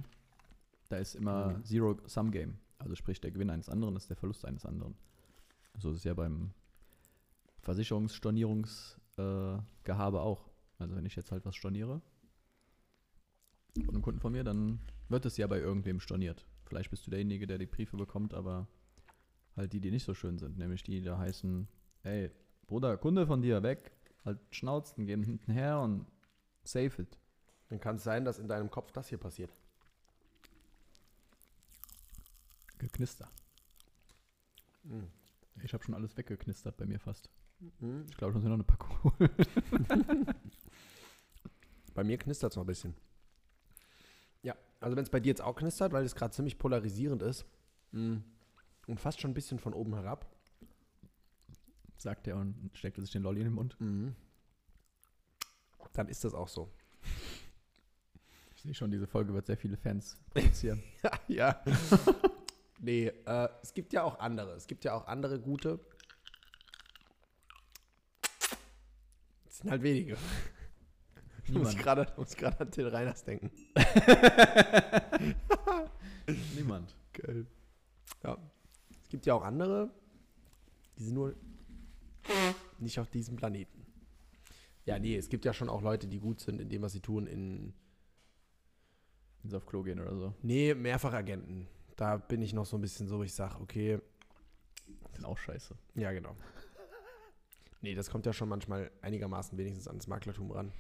Da 0.90 0.98
ist 0.98 1.16
immer 1.16 1.58
Mhm. 1.58 1.64
Zero-Sum-Game. 1.66 2.58
Also 2.80 2.96
sprich, 2.96 3.20
der 3.22 3.32
Gewinn 3.32 3.50
eines 3.50 3.70
anderen 3.70 3.96
ist 3.96 4.10
der 4.10 4.18
Verlust 4.18 4.46
eines 4.46 4.66
anderen. 4.66 4.96
So 5.80 5.92
ist 5.92 5.98
es 5.98 6.04
ja 6.04 6.14
beim 6.14 6.52
Versicherungsstornierungsgehabe 7.62 10.18
äh, 10.18 10.22
auch. 10.22 10.50
Also 10.80 10.96
wenn 10.96 11.06
ich 11.06 11.16
jetzt 11.16 11.32
halt 11.32 11.46
was 11.46 11.56
storniere 11.56 12.02
von 13.86 13.96
einem 13.96 14.02
Kunden 14.02 14.20
von 14.20 14.32
mir, 14.32 14.44
dann 14.44 14.80
wird 15.10 15.26
es 15.26 15.38
ja 15.38 15.48
bei 15.48 15.60
irgendwem 15.60 16.00
storniert. 16.00 16.46
Vielleicht 16.66 16.90
bist 16.90 17.06
du 17.06 17.12
derjenige, 17.12 17.48
der 17.48 17.58
die 17.58 17.66
Briefe 17.66 17.98
bekommt, 17.98 18.34
aber 18.34 18.68
halt 19.56 19.74
die, 19.74 19.80
die 19.80 19.92
nicht 19.92 20.04
so 20.04 20.14
schön 20.14 20.38
sind. 20.38 20.58
Nämlich 20.58 20.84
die, 20.84 21.00
die 21.00 21.06
da 21.06 21.18
heißen, 21.18 21.68
ey, 22.04 22.32
Bruder, 22.68 22.98
Kunde 22.98 23.28
von 23.28 23.42
dir, 23.42 23.64
weg. 23.64 23.92
Halt 24.26 24.40
schnauzen, 24.52 25.06
gehen 25.06 25.24
hinten 25.24 25.52
her 25.52 25.80
und 25.80 26.06
save 26.64 27.02
it. 27.02 27.20
Dann 27.70 27.80
kann 27.80 27.98
es 27.98 28.04
sein, 28.04 28.26
dass 28.26 28.40
in 28.40 28.48
deinem 28.48 28.70
Kopf 28.70 28.92
das 28.92 29.10
hier 29.10 29.18
passiert. 29.18 29.56
Geknister. 32.78 33.30
Mhm. 34.84 35.08
Ich 35.64 35.74
habe 35.74 35.84
schon 35.84 35.96
alles 35.96 36.16
weggeknistert 36.18 36.78
bei 36.78 36.86
mir 36.86 37.00
fast. 37.00 37.30
Mhm. 37.80 38.06
Ich 38.10 38.18
glaube, 38.18 38.32
ich 38.32 38.36
muss 38.36 38.44
mir 38.44 38.50
noch 38.50 38.56
eine 38.56 38.64
Packung 38.64 39.04
holen. 39.04 40.28
Bei 41.98 42.04
mir 42.04 42.20
knistert 42.20 42.52
es 42.52 42.56
noch 42.56 42.64
ein 42.64 42.68
bisschen. 42.68 42.94
Ja, 44.44 44.56
also 44.80 44.96
wenn 44.96 45.04
es 45.04 45.10
bei 45.10 45.20
dir 45.20 45.30
jetzt 45.30 45.42
auch 45.42 45.56
knistert, 45.56 45.94
weil 45.94 46.06
es 46.06 46.14
gerade 46.14 46.32
ziemlich 46.32 46.60
polarisierend 46.60 47.24
ist 47.24 47.44
mm, 47.92 48.18
und 48.86 49.00
fast 49.00 49.20
schon 49.20 49.32
ein 49.32 49.34
bisschen 49.34 49.58
von 49.58 49.74
oben 49.74 49.96
herab. 49.96 50.32
sagt 51.98 52.28
er 52.28 52.38
und 52.38 52.70
steckte 52.76 53.02
sich 53.02 53.10
den 53.10 53.24
Lolli 53.24 53.40
in 53.40 53.48
den 53.48 53.56
Mund. 53.56 53.76
Mhm. 53.82 54.16
Dann 55.94 56.08
ist 56.08 56.24
das 56.24 56.36
auch 56.36 56.48
so. 56.48 56.72
Ich 58.56 58.62
sehe 58.62 58.76
schon, 58.76 58.92
diese 58.92 59.08
Folge 59.08 59.34
wird 59.34 59.48
sehr 59.48 59.58
viele 59.58 59.76
Fans 59.76 60.20
produzieren. 60.30 60.84
Ja, 61.02 61.12
ja. 61.28 61.64
nee, 62.80 63.08
äh, 63.08 63.50
es 63.62 63.74
gibt 63.74 63.94
ja 63.94 64.04
auch 64.04 64.20
andere. 64.20 64.54
Es 64.54 64.68
gibt 64.68 64.84
ja 64.86 64.94
auch 64.94 65.08
andere 65.08 65.40
gute. 65.40 65.80
Es 69.48 69.60
sind 69.60 69.72
halt 69.72 69.82
wenige. 69.84 70.18
Ich 71.44 71.52
muss 71.54 71.76
Niemand. 71.76 72.38
gerade 72.38 72.60
an 72.60 72.72
Till 72.72 72.88
Reiners 72.88 73.24
denken. 73.24 73.52
Niemand. 76.56 76.96
Geil. 77.14 77.46
Ja. 78.24 78.38
Es 79.02 79.10
gibt 79.10 79.26
ja 79.26 79.34
auch 79.34 79.44
andere, 79.44 79.90
die 80.98 81.04
sind 81.06 81.14
nur 81.14 81.36
nicht 82.80 83.00
auf 83.00 83.10
diesem 83.10 83.38
Planeten. 83.38 83.86
Ja, 84.86 85.00
nee, 85.00 85.16
es 85.16 85.30
gibt 85.30 85.46
ja 85.46 85.54
schon 85.54 85.70
auch 85.70 85.82
Leute, 85.82 86.08
die 86.08 86.20
gut 86.20 86.42
sind 86.42 86.60
in 86.60 86.70
dem, 86.70 86.82
was 86.82 86.94
sie 86.94 87.00
tun, 87.00 87.28
in, 87.28 87.74
Ins 89.44 89.54
auf 89.54 89.66
Klo 89.66 89.84
gehen 89.84 90.00
oder 90.00 90.16
so. 90.16 90.34
nee, 90.42 90.74
Mehrfachagenten. 90.74 91.68
Da 91.98 92.18
bin 92.18 92.42
ich 92.42 92.54
noch 92.54 92.66
so 92.66 92.78
ein 92.78 92.82
bisschen 92.82 93.08
so, 93.08 93.24
ich 93.24 93.34
sag, 93.34 93.60
okay, 93.60 94.00
Sind 95.14 95.26
auch 95.26 95.38
scheiße. 95.38 95.76
ja, 95.96 96.12
genau. 96.14 96.36
Nee, 97.82 97.94
das 97.94 98.10
kommt 98.10 98.26
ja 98.26 98.34
schon 98.34 98.50
manchmal 98.50 98.90
einigermaßen 99.02 99.58
wenigstens 99.58 99.88
ans 99.88 100.08
Maklertum 100.08 100.52
ran. 100.52 100.72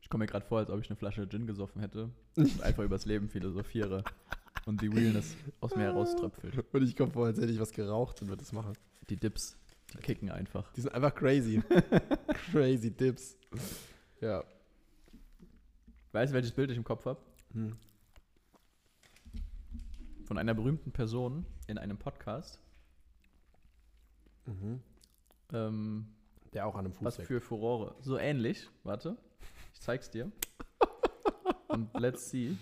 Ich 0.00 0.08
komme 0.08 0.24
mir 0.24 0.26
gerade 0.26 0.44
vor, 0.44 0.58
als 0.58 0.68
ob 0.70 0.80
ich 0.80 0.88
eine 0.90 0.96
Flasche 0.96 1.28
Gin 1.28 1.46
gesoffen 1.46 1.80
hätte 1.80 2.10
und 2.36 2.60
einfach 2.62 2.82
übers 2.82 3.04
Leben 3.04 3.28
philosophiere 3.28 4.02
und 4.66 4.80
die 4.82 4.88
Realness 4.88 5.36
aus 5.60 5.76
mir 5.76 5.84
herauströpfelt. 5.84 6.64
Und 6.72 6.82
ich 6.82 6.96
komme 6.96 7.12
vor, 7.12 7.26
als 7.26 7.38
hätte 7.38 7.52
ich 7.52 7.60
was 7.60 7.70
geraucht 7.72 8.20
und 8.20 8.28
würde 8.28 8.40
das 8.42 8.52
machen. 8.52 8.72
Die 9.10 9.16
Dips, 9.16 9.56
die 9.92 9.98
kicken 9.98 10.30
einfach. 10.30 10.72
Die 10.72 10.80
sind 10.80 10.92
einfach 10.94 11.14
crazy. 11.14 11.62
crazy 12.50 12.90
Dips. 12.90 13.36
Ja. 14.20 14.44
Weißt 16.12 16.32
du, 16.32 16.34
welches 16.34 16.52
Bild 16.52 16.70
ich 16.70 16.76
im 16.76 16.84
Kopf 16.84 17.06
habe? 17.06 17.20
Hm. 17.52 17.76
Von 20.32 20.38
einer 20.38 20.54
berühmten 20.54 20.92
Person 20.92 21.44
in 21.66 21.76
einem 21.76 21.98
Podcast. 21.98 22.58
Mhm. 24.46 24.80
Ähm, 25.52 26.06
Der 26.54 26.66
auch 26.66 26.74
an 26.74 26.86
einem 26.86 26.94
Fuß 26.94 27.04
was 27.04 27.16
für 27.18 27.38
Furore. 27.42 27.96
So 28.00 28.16
ähnlich. 28.16 28.70
Warte, 28.82 29.18
ich 29.74 29.82
zeig's 29.82 30.08
dir. 30.10 30.32
Und 31.68 31.92
let's 32.00 32.30
see. 32.30 32.56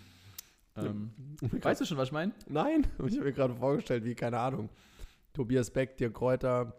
Ähm, 0.74 1.12
weißt 1.40 1.80
du 1.80 1.84
schon, 1.84 1.96
was 1.96 2.08
ich 2.08 2.12
meine? 2.12 2.32
Nein, 2.48 2.88
ich 3.06 3.14
habe 3.14 3.26
mir 3.26 3.32
gerade 3.32 3.54
vorgestellt, 3.54 4.02
wie, 4.02 4.16
keine 4.16 4.40
Ahnung, 4.40 4.68
Tobias 5.32 5.70
Beck, 5.70 5.96
Dirk 5.96 6.14
Kräuter, 6.14 6.74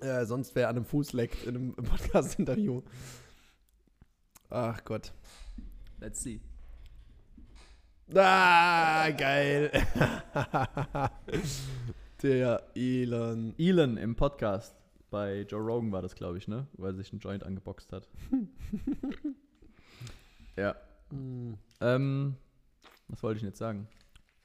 äh, 0.00 0.24
sonst 0.24 0.54
wer 0.54 0.70
an 0.70 0.76
einem 0.76 0.86
Fuß 0.86 1.12
leckt 1.12 1.44
in 1.44 1.54
einem 1.54 1.74
Podcast-Interview. 1.76 2.80
Ach 4.48 4.82
Gott. 4.84 5.12
Let's 6.00 6.22
see. 6.22 6.40
Ah, 8.14 9.10
geil. 9.10 9.70
Der 12.22 12.62
Elon. 12.74 13.54
Elon 13.58 13.96
im 13.96 14.16
Podcast. 14.16 14.74
Bei 15.10 15.42
Joe 15.42 15.60
Rogan 15.60 15.92
war 15.92 16.02
das, 16.02 16.14
glaube 16.14 16.38
ich, 16.38 16.48
ne? 16.48 16.66
Weil 16.74 16.92
er 16.92 16.96
sich 16.96 17.12
einen 17.12 17.20
Joint 17.20 17.44
angeboxt 17.44 17.92
hat. 17.92 18.08
ja. 20.56 20.74
Hm, 21.10 21.56
Ähm, 21.80 22.36
was 23.08 23.22
wollte 23.22 23.36
ich 23.36 23.42
denn 23.42 23.50
jetzt 23.50 23.58
sagen? 23.58 23.88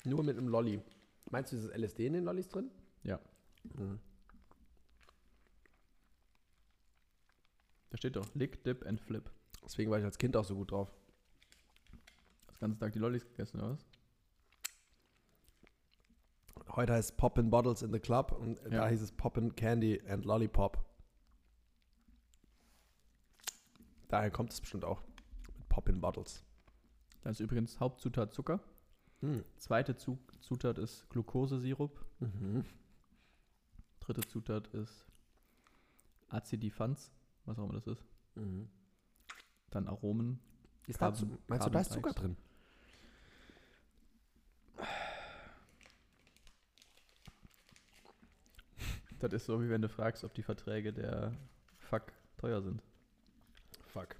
Nur 0.05 0.23
mit 0.23 0.37
einem 0.37 0.47
Lolli. 0.47 0.81
Meinst 1.31 1.51
du, 1.51 1.57
ist 1.57 1.67
das 1.69 1.77
LSD 1.77 2.07
in 2.07 2.13
den 2.13 2.23
Lollis 2.25 2.47
drin? 2.49 2.69
Ja. 3.03 3.19
Mhm. 3.77 3.99
Da 7.89 7.97
steht 7.97 8.15
doch 8.15 8.27
Lick, 8.35 8.63
Dip 8.63 8.85
and 8.85 8.99
Flip. 9.01 9.29
Deswegen 9.63 9.91
war 9.91 9.99
ich 9.99 10.05
als 10.05 10.17
Kind 10.17 10.35
auch 10.35 10.45
so 10.45 10.55
gut 10.55 10.71
drauf. 10.71 10.93
Das 12.63 12.69
ganze 12.69 12.79
Tag 12.79 12.93
die 12.93 12.99
Lollis 12.99 13.25
gegessen, 13.27 13.57
oder 13.59 13.71
was? 13.71 13.85
Heute 16.77 16.93
heißt 16.93 17.17
Poppin' 17.17 17.49
Bottles 17.49 17.81
in 17.81 17.91
the 17.91 17.99
Club 17.99 18.31
und 18.31 18.57
da 18.63 18.69
Ja. 18.69 18.87
hieß 18.87 19.01
es 19.01 19.11
Poppin' 19.11 19.53
Candy 19.53 20.01
and 20.07 20.23
Lollipop. 20.23 20.81
Daher 24.07 24.31
kommt 24.31 24.53
es 24.53 24.61
bestimmt 24.61 24.85
auch. 24.85 25.01
Mit 25.57 25.67
Poppin' 25.67 25.99
Bottles. 25.99 26.45
Da 27.21 27.31
ist 27.31 27.41
übrigens 27.41 27.81
Hauptzutat 27.81 28.33
Zucker. 28.33 28.61
Mhm. 29.19 29.43
Zweite 29.57 29.97
Zu 29.97 30.17
Zutat 30.39 30.77
ist 30.77 31.09
Glukosesirup. 31.09 32.05
Mhm. 32.21 32.63
Dritte 33.99 34.21
Zutat 34.21 34.67
ist 34.69 35.05
Acidifans, 36.29 37.11
was 37.43 37.59
auch 37.59 37.65
immer 37.65 37.73
das 37.73 37.87
ist. 37.87 38.05
Mhm. 38.35 38.69
Dann 39.69 39.89
Aromen. 39.89 40.39
Ist 40.87 41.01
da, 41.01 41.11
Carbon- 41.11 41.19
Zu- 41.19 41.37
meinst 41.47 41.65
du, 41.67 41.69
da 41.71 41.79
ist 41.81 41.89
Carbon 41.89 42.03
Zucker 42.11 42.13
drin? 42.21 42.37
Das 49.23 49.31
ist 49.31 49.45
so, 49.45 49.61
wie 49.63 49.69
wenn 49.69 49.81
du 49.81 49.87
fragst, 49.87 50.25
ob 50.25 50.33
die 50.33 50.43
Verträge 50.43 50.91
der 50.91 51.33
Fuck 51.77 52.11
teuer 52.37 52.61
sind. 52.61 52.81
Fuck. 53.87 54.17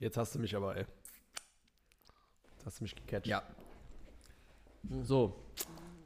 Jetzt 0.00 0.16
hast 0.16 0.34
du 0.34 0.40
mich 0.40 0.56
aber, 0.56 0.76
ey. 0.76 0.84
Jetzt 2.54 2.66
hast 2.66 2.80
du 2.80 2.84
mich 2.84 2.96
gecatcht. 2.96 3.28
Ja. 3.28 3.44
So, 5.02 5.38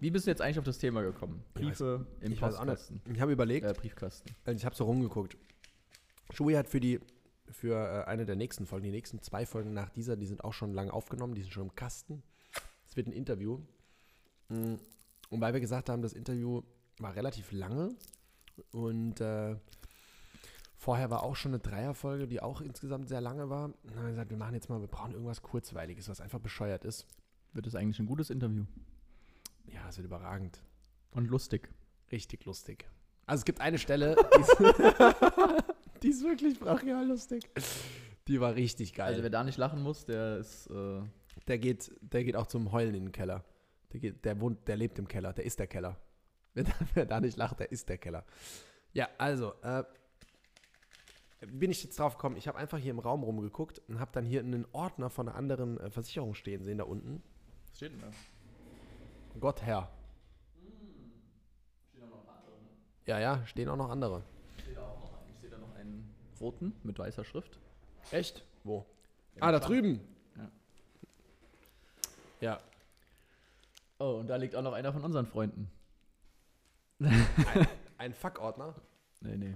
wie 0.00 0.10
bist 0.10 0.26
du 0.26 0.30
jetzt 0.30 0.42
eigentlich 0.42 0.58
auf 0.58 0.64
das 0.66 0.76
Thema 0.78 1.00
gekommen? 1.02 1.42
Ich 1.54 1.60
weiß- 1.60 1.64
Briefe 1.64 2.06
im 2.20 2.32
Ich 2.32 2.42
weiß. 2.42 2.56
Postkasten. 2.56 3.00
Ich 3.10 3.20
habe 3.20 3.32
überlegt, 3.32 3.64
Äh, 3.66 3.72
Briefkasten. 3.72 4.34
äh, 4.44 4.52
ich 4.52 4.64
habe 4.66 4.74
so 4.74 4.84
rumgeguckt. 4.84 5.36
Shui 6.34 6.52
hat 6.54 6.68
für 6.68 6.80
die 6.80 7.00
für 7.50 7.74
äh, 7.74 8.04
eine 8.10 8.26
der 8.26 8.36
nächsten 8.36 8.66
Folgen, 8.66 8.84
die 8.84 8.90
nächsten 8.90 9.20
zwei 9.22 9.44
Folgen 9.46 9.72
nach 9.72 9.88
dieser, 9.90 10.16
die 10.16 10.26
sind 10.26 10.44
auch 10.44 10.52
schon 10.54 10.72
lang 10.74 10.90
aufgenommen, 10.90 11.34
die 11.34 11.42
sind 11.42 11.52
schon 11.52 11.64
im 11.64 11.74
Kasten. 11.74 12.22
Es 12.86 12.94
wird 12.96 13.06
ein 13.06 13.12
Interview. 13.12 13.58
Mm, 14.48 14.74
Und 15.30 15.40
weil 15.40 15.52
wir 15.54 15.60
gesagt 15.60 15.88
haben, 15.88 16.02
das 16.02 16.12
Interview 16.12 16.62
war 17.02 17.14
relativ 17.14 17.52
lange 17.52 17.94
und 18.70 19.20
äh, 19.20 19.56
Vorher 20.82 21.10
war 21.10 21.22
auch 21.22 21.36
schon 21.36 21.52
eine 21.52 21.60
Dreierfolge, 21.60 22.26
die 22.26 22.42
auch 22.42 22.60
insgesamt 22.60 23.08
sehr 23.08 23.20
lange 23.20 23.48
war. 23.48 23.66
Und 23.66 23.76
dann 23.84 23.98
haben 23.98 24.04
wir 24.06 24.10
gesagt, 24.10 24.30
wir 24.30 24.36
machen 24.36 24.54
jetzt 24.54 24.68
mal, 24.68 24.80
wir 24.80 24.88
brauchen 24.88 25.12
irgendwas 25.12 25.40
Kurzweiliges, 25.40 26.08
was 26.08 26.20
einfach 26.20 26.40
bescheuert 26.40 26.84
ist. 26.84 27.06
Wird 27.52 27.68
es 27.68 27.76
eigentlich 27.76 28.00
ein 28.00 28.06
gutes 28.06 28.30
Interview. 28.30 28.64
Ja, 29.66 29.88
es 29.88 29.96
wird 29.96 30.06
überragend. 30.06 30.60
Und 31.12 31.30
lustig. 31.30 31.68
Richtig 32.10 32.46
lustig. 32.46 32.90
Also 33.26 33.42
es 33.42 33.44
gibt 33.44 33.60
eine 33.60 33.78
Stelle, 33.78 34.16
die 34.34 34.40
ist, 34.40 34.56
die 36.02 36.08
ist 36.08 36.24
wirklich 36.24 36.58
brachial 36.58 37.06
lustig. 37.06 37.48
Die 38.26 38.40
war 38.40 38.56
richtig 38.56 38.92
geil. 38.92 39.06
Also 39.06 39.22
wer 39.22 39.30
da 39.30 39.44
nicht 39.44 39.58
lachen 39.58 39.82
muss, 39.82 40.04
der 40.04 40.38
ist. 40.38 40.66
Äh, 40.66 41.02
der, 41.46 41.58
geht, 41.58 41.92
der 42.00 42.24
geht 42.24 42.34
auch 42.34 42.48
zum 42.48 42.72
Heulen 42.72 42.96
in 42.96 43.04
den 43.04 43.12
Keller. 43.12 43.44
Der, 43.92 44.00
geht, 44.00 44.24
der, 44.24 44.40
wohnt, 44.40 44.66
der 44.66 44.74
lebt 44.74 44.98
im 44.98 45.06
Keller, 45.06 45.32
der 45.32 45.44
ist 45.44 45.60
der 45.60 45.68
Keller. 45.68 45.96
Wer 46.54 46.64
da, 46.64 46.72
wer 46.92 47.06
da 47.06 47.20
nicht 47.20 47.38
lacht, 47.38 47.60
der 47.60 47.72
ist 47.72 47.88
der 47.88 47.96
Keller. 47.96 48.26
Ja, 48.92 49.08
also, 49.16 49.54
äh, 49.62 49.84
bin 51.46 51.70
ich 51.70 51.82
jetzt 51.82 51.98
drauf 51.98 52.16
gekommen, 52.16 52.36
ich 52.36 52.46
habe 52.46 52.58
einfach 52.58 52.78
hier 52.78 52.90
im 52.90 52.98
Raum 52.98 53.22
rumgeguckt 53.22 53.80
und 53.88 53.98
habe 53.98 54.10
dann 54.12 54.26
hier 54.26 54.40
einen 54.40 54.66
Ordner 54.72 55.08
von 55.08 55.28
einer 55.28 55.36
anderen 55.38 55.80
äh, 55.80 55.90
Versicherung 55.90 56.34
stehen 56.34 56.62
sehen, 56.62 56.76
da 56.76 56.84
unten. 56.84 57.22
was 57.68 57.76
steht 57.76 57.92
denn 57.92 58.00
da? 58.00 58.10
Gott 59.40 59.62
Herr. 59.62 59.90
Ja, 63.06 63.18
ja, 63.18 63.44
stehen 63.46 63.68
auch 63.68 63.76
noch 63.76 63.90
andere. 63.90 64.22
Ich 64.58 64.64
sehe 64.64 64.74
da 64.74 64.82
auch 64.82 65.00
noch 65.00 65.12
einen. 65.12 65.30
Ich 65.34 65.40
sehe 65.40 65.50
da 65.50 65.58
noch 65.58 65.74
einen 65.74 66.14
roten 66.40 66.74
mit 66.84 66.98
weißer 66.98 67.24
Schrift. 67.24 67.58
Echt? 68.10 68.44
Wo? 68.62 68.86
Im 69.34 69.42
ah, 69.42 69.50
da 69.50 69.58
drüben. 69.58 70.00
Ja. 70.36 70.50
Ja. 72.40 72.60
Oh, 73.98 74.18
und 74.20 74.28
da 74.28 74.36
liegt 74.36 74.54
auch 74.54 74.62
noch 74.62 74.72
einer 74.72 74.92
von 74.92 75.02
unseren 75.02 75.26
Freunden. 75.26 75.70
Ein, 77.08 77.66
ein 77.98 78.14
Fuck-Ordner. 78.14 78.74
Nee, 79.20 79.36
nee. 79.36 79.54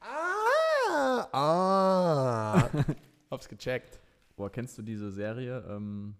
Ah! 0.00 1.28
Ah! 1.32 2.68
Hab's 3.30 3.48
gecheckt. 3.48 4.00
Boah, 4.36 4.50
kennst 4.50 4.78
du 4.78 4.82
diese 4.82 5.10
Serie 5.10 5.64
ähm, 5.68 6.14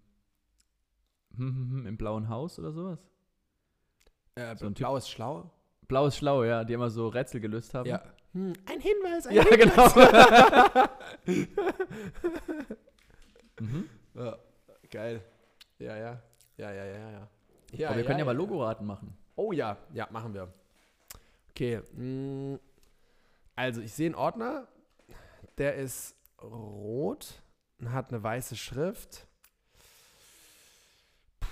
hm, 1.35 1.47
hm, 1.47 1.71
hm, 1.71 1.87
im 1.87 1.97
blauen 1.97 2.29
Haus 2.29 2.59
oder 2.59 2.71
sowas? 2.71 2.99
Äh, 4.35 4.55
So 4.57 4.65
ein 4.65 4.73
Blau 4.73 4.97
ist 4.97 5.09
schlau. 5.09 5.51
Blau 5.87 6.07
ist 6.07 6.17
schlau, 6.17 6.43
ja, 6.43 6.63
die 6.63 6.73
immer 6.73 6.89
so 6.89 7.07
Rätsel 7.07 7.39
gelöst 7.39 7.73
haben. 7.73 7.87
Ja. 7.89 8.01
Hm, 8.33 8.53
ein 8.65 8.79
Hinweis, 8.79 9.25
ein 9.25 9.35
Ja, 9.35 9.43
Hinweis. 9.43 9.93
genau. 9.93 10.85
mhm. 13.59 13.89
Ja, 14.13 14.37
geil. 14.91 15.21
Ja, 15.79 15.97
ja. 15.97 16.21
Ja, 16.57 16.71
ja, 16.73 16.85
ja, 16.85 17.09
ja. 17.11 17.27
ja 17.71 17.87
Aber 17.87 17.97
wir 17.97 18.03
können 18.05 18.19
ja 18.19 18.25
mal 18.25 18.35
Logoraten 18.35 18.85
machen. 18.85 19.17
Oh 19.35 19.51
ja, 19.53 19.77
ja, 19.93 20.07
machen 20.11 20.33
wir. 20.33 20.53
Okay. 21.59 21.81
mm, 21.91 22.57
Also, 23.57 23.81
ich 23.81 23.91
sehe 23.93 24.05
einen 24.05 24.15
Ordner, 24.15 24.65
der 25.57 25.75
ist 25.75 26.15
rot 26.41 27.43
und 27.79 27.91
hat 27.91 28.13
eine 28.13 28.23
weiße 28.23 28.55
Schrift. 28.55 29.27
Puh, 31.41 31.47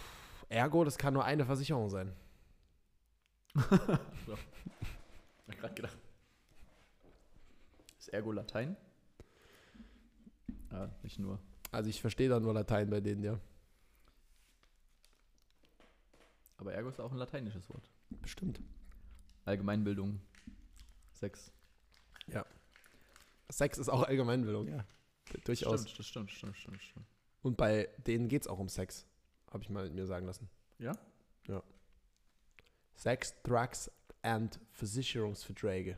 Ergo, 0.47 0.85
das 0.85 0.97
kann 0.97 1.13
nur 1.13 1.25
eine 1.25 1.45
Versicherung 1.45 1.89
sein. 1.89 2.13
Ich 5.49 5.53
hab 5.53 5.59
gerade 5.61 5.73
gedacht. 5.75 5.97
Ist 7.99 8.09
Ergo 8.09 8.31
Latein? 8.31 8.77
Ja, 10.71 10.89
nicht 11.03 11.19
nur. 11.19 11.39
Also, 11.71 11.89
ich 11.89 11.99
verstehe 11.99 12.29
da 12.29 12.39
nur 12.39 12.53
Latein 12.53 12.89
bei 12.89 13.01
denen, 13.01 13.23
ja. 13.23 13.39
Aber 16.57 16.73
Ergo 16.73 16.87
ist 16.89 17.01
auch 17.01 17.11
ein 17.11 17.17
lateinisches 17.17 17.69
Wort. 17.69 17.89
Bestimmt. 18.21 18.61
Allgemeinbildung 19.47 20.19
6. 21.13 21.51
Sex 23.49 23.77
ist 23.77 23.87
auch 23.89 24.03
Allgemeinbildung, 24.03 24.67
ja. 24.67 24.85
Durchaus. 25.45 25.81
Stimmt, 25.81 25.99
das 25.99 26.05
stimmt, 26.07 26.31
stimmt, 26.31 26.57
stimmt, 26.57 26.83
stimmt. 26.83 27.05
Und 27.41 27.55
bei 27.55 27.87
denen 28.05 28.27
geht 28.27 28.41
es 28.41 28.47
auch 28.47 28.59
um 28.59 28.67
Sex. 28.67 29.05
Habe 29.51 29.63
ich 29.63 29.69
mal 29.69 29.89
mir 29.89 30.05
sagen 30.05 30.25
lassen. 30.25 30.49
Ja? 30.79 30.93
Sex, 32.95 33.33
Drugs 33.43 33.89
and 34.21 34.59
Versicherungsverträge. 34.71 35.97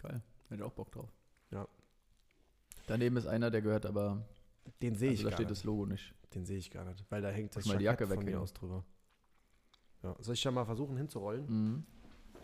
Geil. 0.00 0.22
Hätte 0.48 0.54
ich 0.56 0.62
auch 0.62 0.72
Bock 0.72 0.90
drauf. 0.90 1.12
Ja. 1.52 1.68
Daneben 2.86 3.16
ist 3.18 3.26
einer, 3.26 3.50
der 3.52 3.62
gehört 3.62 3.86
aber. 3.86 4.26
Den 4.80 4.96
sehe 4.96 5.10
Also 5.10 5.20
ich 5.20 5.24
da 5.24 5.30
gar 5.30 5.36
steht 5.36 5.48
nicht. 5.48 5.58
das 5.60 5.64
Logo 5.64 5.86
nicht. 5.86 6.12
Den 6.34 6.44
sehe 6.44 6.58
ich 6.58 6.70
gar 6.70 6.84
nicht, 6.84 7.04
weil 7.10 7.22
da 7.22 7.28
hängt 7.28 7.54
das 7.54 7.66
mal 7.66 7.78
die 7.78 7.84
Jacke 7.84 8.06
von 8.08 8.24
mir 8.24 8.40
aus 8.40 8.52
drüber. 8.52 8.84
Ja. 10.02 10.16
Soll 10.18 10.34
ich 10.34 10.42
ja 10.42 10.50
mal 10.50 10.64
versuchen 10.64 10.96
hinzurollen? 10.96 11.46
Mhm. 11.46 11.86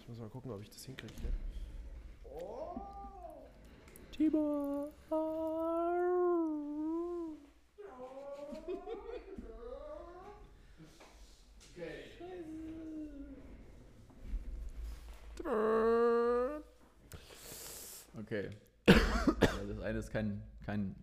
Ich 0.08 0.12
muss 0.12 0.20
mal 0.20 0.30
gucken, 0.30 0.50
ob 0.52 0.62
ich 0.62 0.70
das 0.70 0.86
hinkriege. 0.86 1.12
hier. 1.20 1.30
Tibor. 4.10 4.88
Okay. 18.18 18.48
Das 18.86 19.80
eine 19.82 19.98
ist 19.98 20.10
kein, 20.10 20.42
kein 20.64 20.94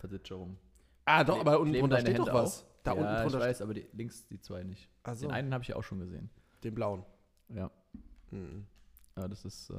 Versicherung. 0.00 0.56
Ah, 1.04 1.22
doch, 1.22 1.38
aber 1.38 1.60
unten 1.60 1.78
drunter 1.78 2.00
steht 2.00 2.16
Hände 2.16 2.28
doch 2.28 2.34
was. 2.34 2.66
Da 2.82 2.94
ja, 2.94 3.00
unten 3.00 3.14
drunter 3.22 3.38
ich 3.38 3.44
weiß, 3.44 3.62
aber 3.62 3.74
die, 3.74 3.86
links 3.92 4.26
die 4.26 4.40
zwei 4.40 4.64
nicht. 4.64 4.88
Ach 5.04 5.14
so, 5.14 5.28
Den 5.28 5.34
einen 5.36 5.54
habe 5.54 5.62
ich 5.62 5.68
ja 5.68 5.76
auch 5.76 5.84
schon 5.84 6.00
gesehen. 6.00 6.30
den 6.64 6.74
blauen. 6.74 7.04
Ja. 7.50 7.70
Mhm. 8.30 8.66
ja 9.16 9.28
das 9.28 9.44
ist 9.44 9.70
äh, 9.70 9.74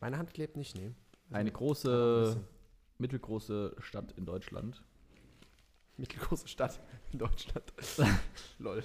Meine 0.00 0.18
Hand 0.18 0.32
klebt 0.34 0.56
nicht, 0.56 0.76
nee. 0.76 0.94
eine 1.30 1.48
Ein 1.50 1.52
große, 1.52 2.24
bisschen. 2.26 2.44
mittelgroße 2.98 3.76
Stadt 3.80 4.12
in 4.12 4.24
Deutschland. 4.26 4.82
Mittelgroße 5.96 6.46
Stadt 6.48 6.78
in 7.12 7.18
Deutschland. 7.18 7.72
Lol. 8.58 8.84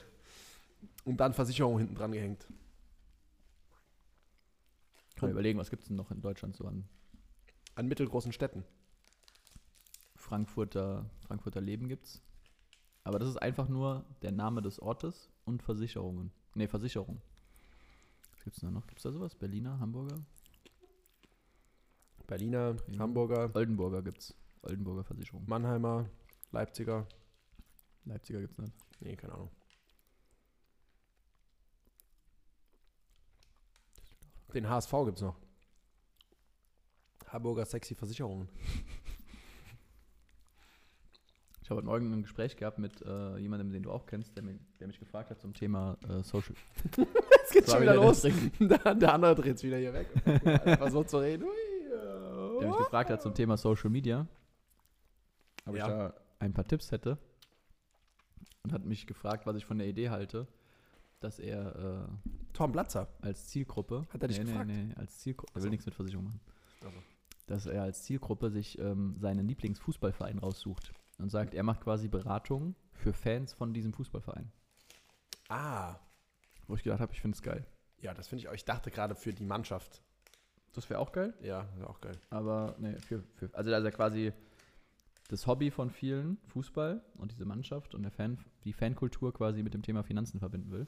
Und 1.04 1.18
dann 1.18 1.34
Versicherung 1.34 1.78
hinten 1.78 1.96
dran 1.96 2.12
gehängt. 2.12 2.46
Kann 5.16 5.28
man 5.28 5.32
überlegen, 5.32 5.60
was 5.60 5.70
gibt 5.70 5.84
es 5.84 5.88
denn 5.90 5.98
noch 5.98 6.10
in 6.12 6.22
Deutschland 6.22 6.56
so 6.56 6.66
an 6.66 6.86
An 7.76 7.88
mittelgroßen 7.88 8.32
Städten. 8.32 8.64
Frankfurter, 10.16 11.10
Frankfurter 11.28 11.62
Leben 11.62 11.88
gibt's. 11.88 12.22
Aber 13.04 13.20
das 13.20 13.30
ist 13.30 13.38
einfach 13.38 13.68
nur 13.68 14.06
der 14.22 14.32
Name 14.32 14.62
des 14.62 14.80
Ortes 14.80 15.30
und 15.46 15.62
Versicherungen. 15.64 16.32
Nee, 16.56 16.68
Versicherung. 16.68 17.22
Was 18.42 18.46
gibt's 18.46 18.62
da 18.62 18.72
noch? 18.72 18.88
Gibt's 18.88 19.04
da 19.04 19.12
sowas? 19.12 19.36
Berliner, 19.36 19.80
Hamburger? 19.80 20.20
Berliner, 22.26 22.76
Ja. 22.88 22.98
Hamburger, 22.98 23.52
Oldenburger 23.56 24.02
gibt's. 24.02 24.34
Oldenburger 24.64 25.04
Versicherung. 25.04 25.44
Mannheimer, 25.48 26.10
Leipziger. 26.52 27.06
Leipziger 28.06 28.42
gibt's 28.42 28.58
nicht. 28.58 28.74
Nee, 29.00 29.16
keine 29.16 29.34
Ahnung. 29.34 29.52
Den 34.56 34.68
HSV 34.68 34.92
gibt's 35.06 35.22
noch. 35.22 35.38
Hamburger 37.28 37.66
Sexy 37.68 37.94
Versicherungen. 37.94 38.50
Ich 41.64 41.70
habe 41.70 41.78
heute 41.78 41.86
Morgen 41.86 42.12
ein 42.12 42.24
Gespräch 42.24 42.58
gehabt 42.58 42.80
mit 42.80 43.02
äh, 43.04 43.38
jemandem, 43.38 43.72
den 43.72 43.84
du 43.84 43.92
auch 43.92 44.08
kennst, 44.08 44.36
der, 44.36 44.44
mir, 44.44 44.58
der 44.80 44.88
mich 44.88 45.00
gefragt 45.00 45.30
hat 45.30 45.40
zum 45.40 45.54
Thema 45.54 45.96
äh, 46.10 46.24
Social. 46.24 46.56
Geht's 47.52 47.68
war 47.68 47.76
schon 47.76 47.82
wieder 47.84 47.94
wieder 47.94 47.94
der 47.94 47.96
los. 47.96 48.22
Der, 48.60 48.96
der 48.96 49.14
andere 49.14 49.36
dreht's 49.36 49.62
wieder 49.64 49.78
hier 49.78 49.94
weg. 49.94 50.08
Was 50.80 50.92
so 50.94 51.04
zu 51.04 51.20
reden. 51.20 51.44
Ui, 51.44 52.60
der 52.60 52.68
mich 52.68 52.78
gefragt 52.78 53.10
hat 53.12 53.22
zum 53.22 53.34
Thema 53.36 53.58
Social 53.58 53.90
Media. 53.90 54.28
Ob 55.66 55.76
Ja. 55.76 55.86
ich 55.86 55.92
da 55.92 56.14
ein 56.40 56.54
paar 56.54 56.66
Tipps 56.66 56.92
hätte. 56.92 57.18
Und 58.64 58.74
hat 58.74 58.86
mich 58.86 59.06
gefragt, 59.06 59.46
was 59.46 59.56
ich 59.56 59.66
von 59.66 59.78
der 59.78 59.88
Idee 59.88 60.10
halte, 60.10 60.48
dass 61.20 61.40
er 61.40 62.08
äh, 62.08 62.34
Tom 62.54 62.72
Platzer. 62.72 63.08
als 63.22 63.48
Zielgruppe. 63.48 64.08
Hat 64.10 64.22
er 64.24 64.28
dich 64.30 64.40
nee, 64.40 64.46
gefragt? 64.46 64.68
Nee, 64.68 64.84
nee, 64.86 64.94
als 64.96 65.20
Zielgruppe. 65.20 65.52
Er 65.54 65.56
will 65.56 65.64
so. 65.64 65.70
nichts 65.70 65.86
mit 65.86 65.96
Versicherung 65.96 66.26
machen. 66.26 66.40
Ach 66.86 66.92
so. 66.92 67.00
Dass 67.48 67.66
er 67.66 67.84
als 67.84 68.04
Zielgruppe 68.04 68.50
sich 68.50 68.80
ähm, 68.80 69.16
seinen 69.20 69.48
Lieblingsfußballverein 69.48 70.40
raussucht 70.40 70.94
und 71.22 71.30
sagt, 71.30 71.54
er 71.54 71.64
macht 71.64 71.82
quasi 71.82 72.08
Beratung 72.08 72.76
für 72.94 73.14
Fans 73.14 73.54
von 73.54 73.74
diesem 73.74 73.94
Fußballverein. 73.94 74.52
Ah. 75.50 75.96
Wo 76.68 76.76
ich 76.76 76.84
gedacht 76.84 77.02
habe, 77.02 77.14
ich 77.14 77.22
finde 77.22 77.36
es 77.36 77.42
geil. 77.42 77.66
Ja, 78.00 78.14
das 78.14 78.28
finde 78.28 78.42
ich 78.42 78.50
auch. 78.50 78.54
Ich 78.54 78.66
dachte 78.66 78.92
gerade 78.92 79.16
für 79.16 79.34
die 79.34 79.46
Mannschaft. 79.46 80.02
Das 80.74 80.90
wäre 80.90 81.00
auch 81.00 81.12
geil. 81.12 81.34
Ja, 81.42 81.68
wäre 81.76 81.90
auch 81.90 82.00
geil. 82.00 82.18
Aber 82.30 82.76
nee, 82.80 82.98
für, 83.00 83.24
für, 83.36 83.50
also 83.54 83.70
da 83.70 83.78
ist 83.78 83.84
ja 83.84 83.92
quasi 83.92 84.34
das 85.28 85.46
Hobby 85.48 85.72
von 85.72 85.90
vielen, 85.90 86.38
Fußball 86.48 87.04
und 87.16 87.32
diese 87.32 87.46
Mannschaft 87.46 87.94
und 87.96 88.04
der 88.04 88.12
Fan, 88.12 88.38
die 88.64 88.74
Fankultur 88.74 89.34
quasi 89.34 89.64
mit 89.64 89.74
dem 89.74 89.82
Thema 89.82 90.04
Finanzen 90.04 90.40
verbinden 90.40 90.72
will. 90.72 90.88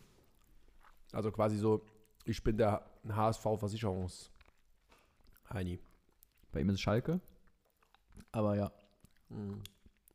Also 1.11 1.31
quasi 1.31 1.57
so, 1.57 1.85
ich 2.25 2.43
bin 2.43 2.57
der 2.57 2.85
HSV-Versicherungs. 3.07 4.31
Heini. 5.49 5.79
Bei 6.51 6.61
ihm 6.61 6.69
ist 6.69 6.75
es 6.75 6.81
Schalke. 6.81 7.19
Aber 8.31 8.55
ja. 8.55 8.71
Mhm. 9.29 9.61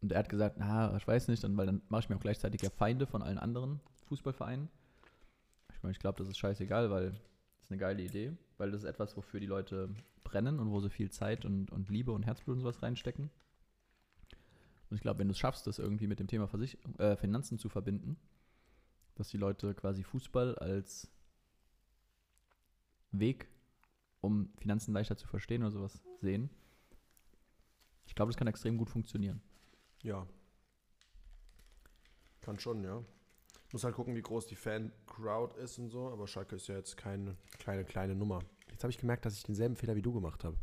Und 0.01 0.13
er 0.13 0.21
hat 0.21 0.29
gesagt, 0.29 0.57
na, 0.59 0.97
ich 0.97 1.07
weiß 1.07 1.29
nicht, 1.29 1.43
dann, 1.43 1.57
weil 1.57 1.67
dann 1.67 1.83
mache 1.89 2.03
ich 2.03 2.09
mir 2.09 2.17
auch 2.17 2.21
gleichzeitig 2.21 2.63
ja 2.63 2.71
Feinde 2.71 3.07
von 3.07 3.23
allen 3.23 3.39
anderen 3.39 3.81
Fußballvereinen. 4.07 4.69
Ich 5.75 5.83
meine, 5.83 5.93
ich 5.93 5.99
glaube, 5.99 6.19
das 6.19 6.29
ist 6.29 6.39
scheißegal, 6.39 6.91
weil 6.91 7.15
ist 7.69 7.73
eine 7.73 7.81
geile 7.81 8.03
Idee, 8.03 8.33
weil 8.57 8.71
das 8.71 8.83
ist 8.83 8.89
etwas, 8.89 9.15
wofür 9.17 9.41
die 9.41 9.47
Leute 9.47 9.95
brennen 10.25 10.59
und 10.59 10.71
wo 10.71 10.81
sie 10.81 10.89
viel 10.89 11.11
Zeit 11.11 11.45
und, 11.45 11.71
und 11.71 11.91
Liebe 11.91 12.13
und 12.13 12.25
Herzblut 12.25 12.57
und 12.57 12.63
sowas 12.63 12.83
reinstecken. 12.83 13.31
Und 14.89 14.97
ich 14.97 15.03
glaube, 15.03 15.19
wenn 15.19 15.29
du 15.29 15.33
es 15.33 15.39
schaffst, 15.39 15.67
das 15.67 15.79
irgendwie 15.79 16.07
mit 16.07 16.19
dem 16.19 16.29
Thema 16.29 16.49
Versich 16.49 16.79
äh, 16.97 17.17
Finanzen 17.17 17.59
zu 17.59 17.69
verbinden, 17.69 18.17
dass 19.17 19.29
die 19.29 19.37
Leute 19.37 19.75
quasi 19.75 20.03
Fußball 20.03 20.57
als 20.57 21.11
Weg, 23.11 23.49
um 24.23 24.51
Finanzen 24.59 24.95
leichter 24.95 25.17
zu 25.17 25.27
verstehen 25.27 25.63
oder 25.63 25.73
sowas 25.73 26.03
sehen. 26.21 26.49
Ich 28.07 28.15
glaube, 28.15 28.31
das 28.31 28.39
kann 28.39 28.49
extrem 28.49 28.79
gut 28.79 28.89
funktionieren. 28.89 29.43
Ja. 30.03 30.27
Kann 32.41 32.59
schon, 32.59 32.83
ja. 32.85 33.05
Muss 33.73 33.85
halt 33.85 33.95
gucken, 33.95 34.15
wie 34.15 34.23
groß 34.23 34.47
die 34.47 34.57
Fan-Crowd 34.57 35.61
ist 35.61 35.79
und 35.79 35.91
so, 35.91 36.09
aber 36.09 36.27
Schalke 36.27 36.57
ist 36.57 36.69
ja 36.69 36.77
jetzt 36.77 36.97
keine 36.97 37.37
kleine, 37.59 37.85
kleine 37.85 38.15
Nummer. 38.15 38.41
Jetzt 38.71 38.83
habe 38.83 38.91
ich 38.91 38.99
gemerkt, 38.99 39.27
dass 39.27 39.35
ich 39.35 39.43
denselben 39.43 39.77
Fehler 39.77 39.95
wie 39.97 40.03
du 40.03 40.13
gemacht 40.13 40.45
habe. 40.45 40.57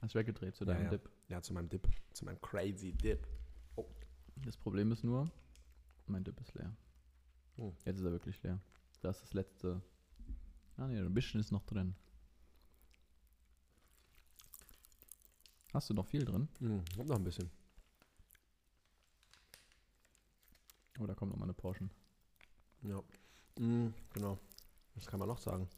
Hast 0.00 0.14
du 0.14 0.18
weggedreht 0.18 0.54
zu 0.56 0.64
Ja, 0.64 0.72
deinem 0.72 0.84
ja. 0.84 0.90
Dip. 0.90 1.10
Ja, 1.28 1.42
zu 1.42 1.52
meinem 1.52 1.68
Dip. 1.68 1.86
Zu 2.12 2.24
meinem 2.24 2.40
crazy 2.40 2.92
Dip. 2.92 3.26
Das 4.44 4.56
Problem 4.56 4.92
ist 4.92 5.02
nur, 5.02 5.30
mein 6.06 6.24
Dip 6.24 6.40
ist 6.40 6.54
leer. 6.54 6.74
Oh. 7.56 7.72
Jetzt 7.84 7.98
ist 7.98 8.04
er 8.04 8.12
wirklich 8.12 8.42
leer. 8.42 8.60
Da 9.00 9.10
ist 9.10 9.22
das 9.22 9.32
letzte. 9.34 9.82
Ah 10.76 10.86
ne, 10.86 11.00
ein 11.00 11.14
bisschen 11.14 11.40
ist 11.40 11.52
noch 11.52 11.64
drin. 11.64 11.94
Hast 15.72 15.90
du 15.90 15.94
noch 15.94 16.06
viel 16.06 16.24
drin? 16.24 16.48
Hm, 16.58 16.84
ich 16.90 16.98
hab 16.98 17.06
noch 17.06 17.16
ein 17.16 17.24
bisschen. 17.24 17.50
Oh, 20.98 21.06
da 21.06 21.14
kommt 21.14 21.32
noch 21.32 21.38
mal 21.38 21.44
eine 21.44 21.52
Portion. 21.54 21.90
Ja. 22.82 23.02
Hm, 23.58 23.92
genau. 24.12 24.38
Was 24.94 25.06
kann 25.06 25.18
man 25.18 25.28
noch 25.28 25.38
sagen? 25.38 25.68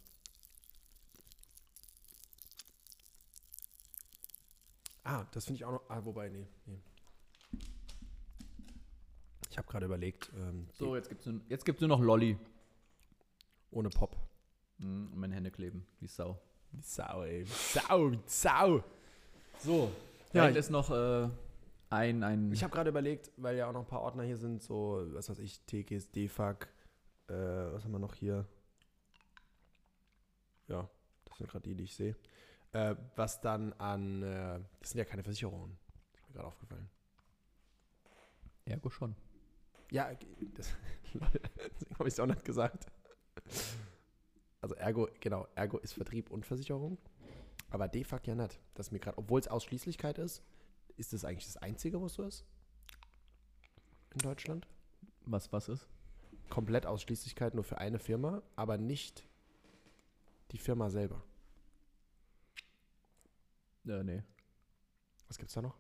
Ah, 5.04 5.24
das 5.32 5.44
finde 5.46 5.56
ich 5.56 5.64
auch 5.64 5.72
noch. 5.72 5.82
Ah, 5.88 6.04
wobei, 6.04 6.28
nee. 6.28 6.46
nee. 6.66 6.78
Ich 9.50 9.56
habe 9.56 9.66
gerade 9.68 9.86
überlegt, 9.86 10.30
ähm, 10.36 10.68
So, 10.72 10.94
jetzt 10.94 11.08
gibt's 11.08 11.26
nur, 11.26 11.40
jetzt 11.48 11.64
gibt's 11.64 11.80
nur 11.80 11.88
noch 11.88 12.00
Lolli. 12.00 12.38
ohne 13.70 13.88
Pop. 13.90 14.16
Mm, 14.78 15.06
Und 15.12 15.16
meine 15.16 15.34
Hände 15.34 15.50
kleben, 15.50 15.86
wie 16.00 16.06
Sau. 16.06 16.38
Wie 16.72 16.82
Sau, 16.82 17.24
ey. 17.24 17.44
Wie 17.46 17.50
Sau, 17.50 18.12
wie 18.12 18.20
Sau. 18.26 18.84
So. 19.60 19.90
Ja, 20.32 20.46
jetzt 20.48 20.56
ist 20.56 20.70
noch 20.70 20.90
äh, 20.90 21.28
ein, 21.90 22.22
ein. 22.22 22.52
Ich 22.52 22.62
habe 22.62 22.72
gerade 22.72 22.90
überlegt, 22.90 23.30
weil 23.36 23.56
ja 23.56 23.68
auch 23.68 23.72
noch 23.72 23.80
ein 23.80 23.86
paar 23.86 24.02
Ordner 24.02 24.22
hier 24.22 24.36
sind, 24.36 24.62
so, 24.62 25.06
was 25.12 25.28
weiß 25.30 25.38
ich, 25.38 25.60
TKs, 25.62 26.10
DFAG, 26.10 26.68
äh, 27.28 27.32
was 27.32 27.84
haben 27.84 27.92
wir 27.92 27.98
noch 27.98 28.14
hier? 28.14 28.46
Ja, 30.66 30.88
das 31.24 31.38
sind 31.38 31.50
gerade 31.50 31.68
die, 31.68 31.74
die 31.74 31.84
ich 31.84 31.96
sehe. 31.96 32.16
Äh, 32.72 32.96
was 33.16 33.40
dann 33.40 33.72
an, 33.74 34.22
äh, 34.22 34.60
das 34.80 34.90
sind 34.90 34.98
ja 34.98 35.04
keine 35.04 35.22
Versicherungen, 35.22 35.78
ist 36.14 36.28
mir 36.28 36.34
gerade 36.34 36.48
aufgefallen. 36.48 36.90
Ergo 38.66 38.90
schon. 38.90 39.16
Ja, 39.90 40.10
das, 40.54 40.76
deswegen 41.14 41.94
habe 41.98 42.08
ich 42.08 42.14
es 42.14 42.20
auch 42.20 42.26
nicht 42.26 42.44
gesagt. 42.44 42.86
Also 44.60 44.74
Ergo, 44.74 45.08
genau, 45.20 45.46
Ergo 45.54 45.78
ist 45.78 45.94
Vertrieb 45.94 46.30
und 46.30 46.44
Versicherung, 46.44 46.98
aber 47.70 47.88
DFAG 47.88 48.26
ja 48.26 48.34
nicht. 48.34 48.60
Das 48.74 48.88
ist 48.88 48.92
mir 48.92 48.98
gerade, 48.98 49.16
obwohl 49.16 49.40
es 49.40 49.48
Ausschließlichkeit 49.48 50.18
ist, 50.18 50.42
ist 50.98 51.12
das 51.12 51.24
eigentlich 51.24 51.46
das 51.46 51.56
Einzige, 51.56 52.00
was 52.02 52.14
so 52.14 52.22
ist? 52.24 52.44
In 54.12 54.18
Deutschland? 54.18 54.66
Was, 55.26 55.52
was 55.52 55.68
ist? 55.68 55.86
komplett 56.50 56.86
Ausschließlichkeit 56.86 57.54
nur 57.54 57.62
für 57.62 57.76
eine 57.76 57.98
Firma, 57.98 58.42
aber 58.56 58.78
nicht 58.78 59.26
die 60.50 60.56
Firma 60.58 60.88
selber. 60.88 61.22
Äh, 63.86 64.02
nee. 64.02 64.22
Was 65.26 65.36
gibt's 65.38 65.52
da 65.52 65.60
noch? 65.60 65.76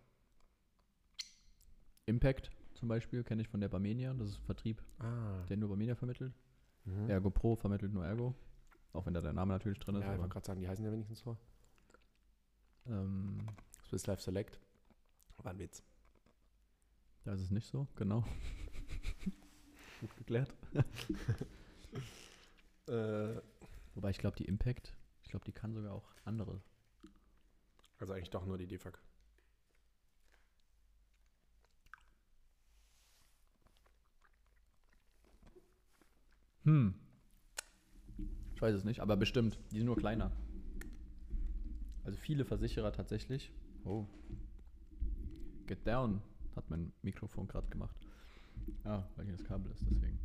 Impact 2.04 2.50
zum 2.74 2.88
Beispiel 2.88 3.24
kenne 3.24 3.40
ich 3.42 3.48
von 3.48 3.60
der 3.60 3.68
Barmenia. 3.68 4.12
Das 4.14 4.28
ist 4.28 4.38
ein 4.40 4.44
Vertrieb, 4.44 4.82
Ah. 4.98 5.42
der 5.48 5.56
nur 5.56 5.68
Barmenia 5.70 5.94
vermittelt. 5.94 6.34
Mhm. 6.84 7.08
Ergo 7.08 7.30
Pro 7.30 7.56
vermittelt 7.56 7.92
nur 7.92 8.04
Ergo. 8.04 8.34
Auch 8.92 9.06
wenn 9.06 9.14
da 9.14 9.20
der 9.22 9.32
Name 9.32 9.52
natürlich 9.54 9.78
drin 9.78 9.96
ist. 9.96 10.04
Ja, 10.04 10.12
ich 10.12 10.18
wollte 10.18 10.32
gerade 10.32 10.46
sagen, 10.46 10.60
die 10.60 10.68
heißen 10.68 10.84
ja 10.84 10.92
wenigstens 10.92 11.20
so. 11.20 11.36
ähm, 12.86 13.46
Swiss 13.88 14.06
Life 14.06 14.22
Select. 14.22 14.60
War 15.38 15.52
ein 15.52 15.58
Witz. 15.58 15.82
da 17.24 17.32
ist 17.32 17.40
es 17.40 17.50
nicht 17.50 17.66
so, 17.66 17.86
genau. 17.96 18.24
Gut 20.00 20.16
geklärt. 20.16 20.54
Äh, 22.86 23.42
Wobei 23.98 24.10
ich 24.10 24.18
glaube, 24.18 24.36
die 24.36 24.44
Impact, 24.44 24.94
ich 25.24 25.30
glaube, 25.30 25.44
die 25.44 25.52
kann 25.52 25.74
sogar 25.74 25.92
auch 25.92 26.08
andere. 26.24 26.62
also 27.98 28.12
eigentlich 28.12 28.30
doch 28.30 28.46
nur 28.46 28.56
die 28.56 28.68
DFAG. 28.68 28.96
Hm. 36.62 36.94
Ich 38.54 38.62
weiß 38.62 38.74
es 38.76 38.84
nicht, 38.84 39.00
aber 39.00 39.16
bestimmt. 39.16 39.58
Die 39.72 39.78
sind 39.78 39.86
nur 39.86 39.96
kleiner. 39.96 40.30
Also 42.04 42.18
viele 42.20 42.44
Versicherer 42.44 42.92
tatsächlich. 42.92 43.50
Oh. 43.84 44.06
Get 45.68 45.86
down, 45.86 46.20
hat 46.56 46.68
mein 46.70 46.92
Mikrofon 47.02 47.46
gerade 47.46 47.68
gemacht. 47.68 47.96
Ah, 48.84 49.04
weil 49.16 49.26
hier 49.26 49.36
das 49.36 49.44
Kabel 49.44 49.70
ist, 49.72 49.84
deswegen. 49.88 50.18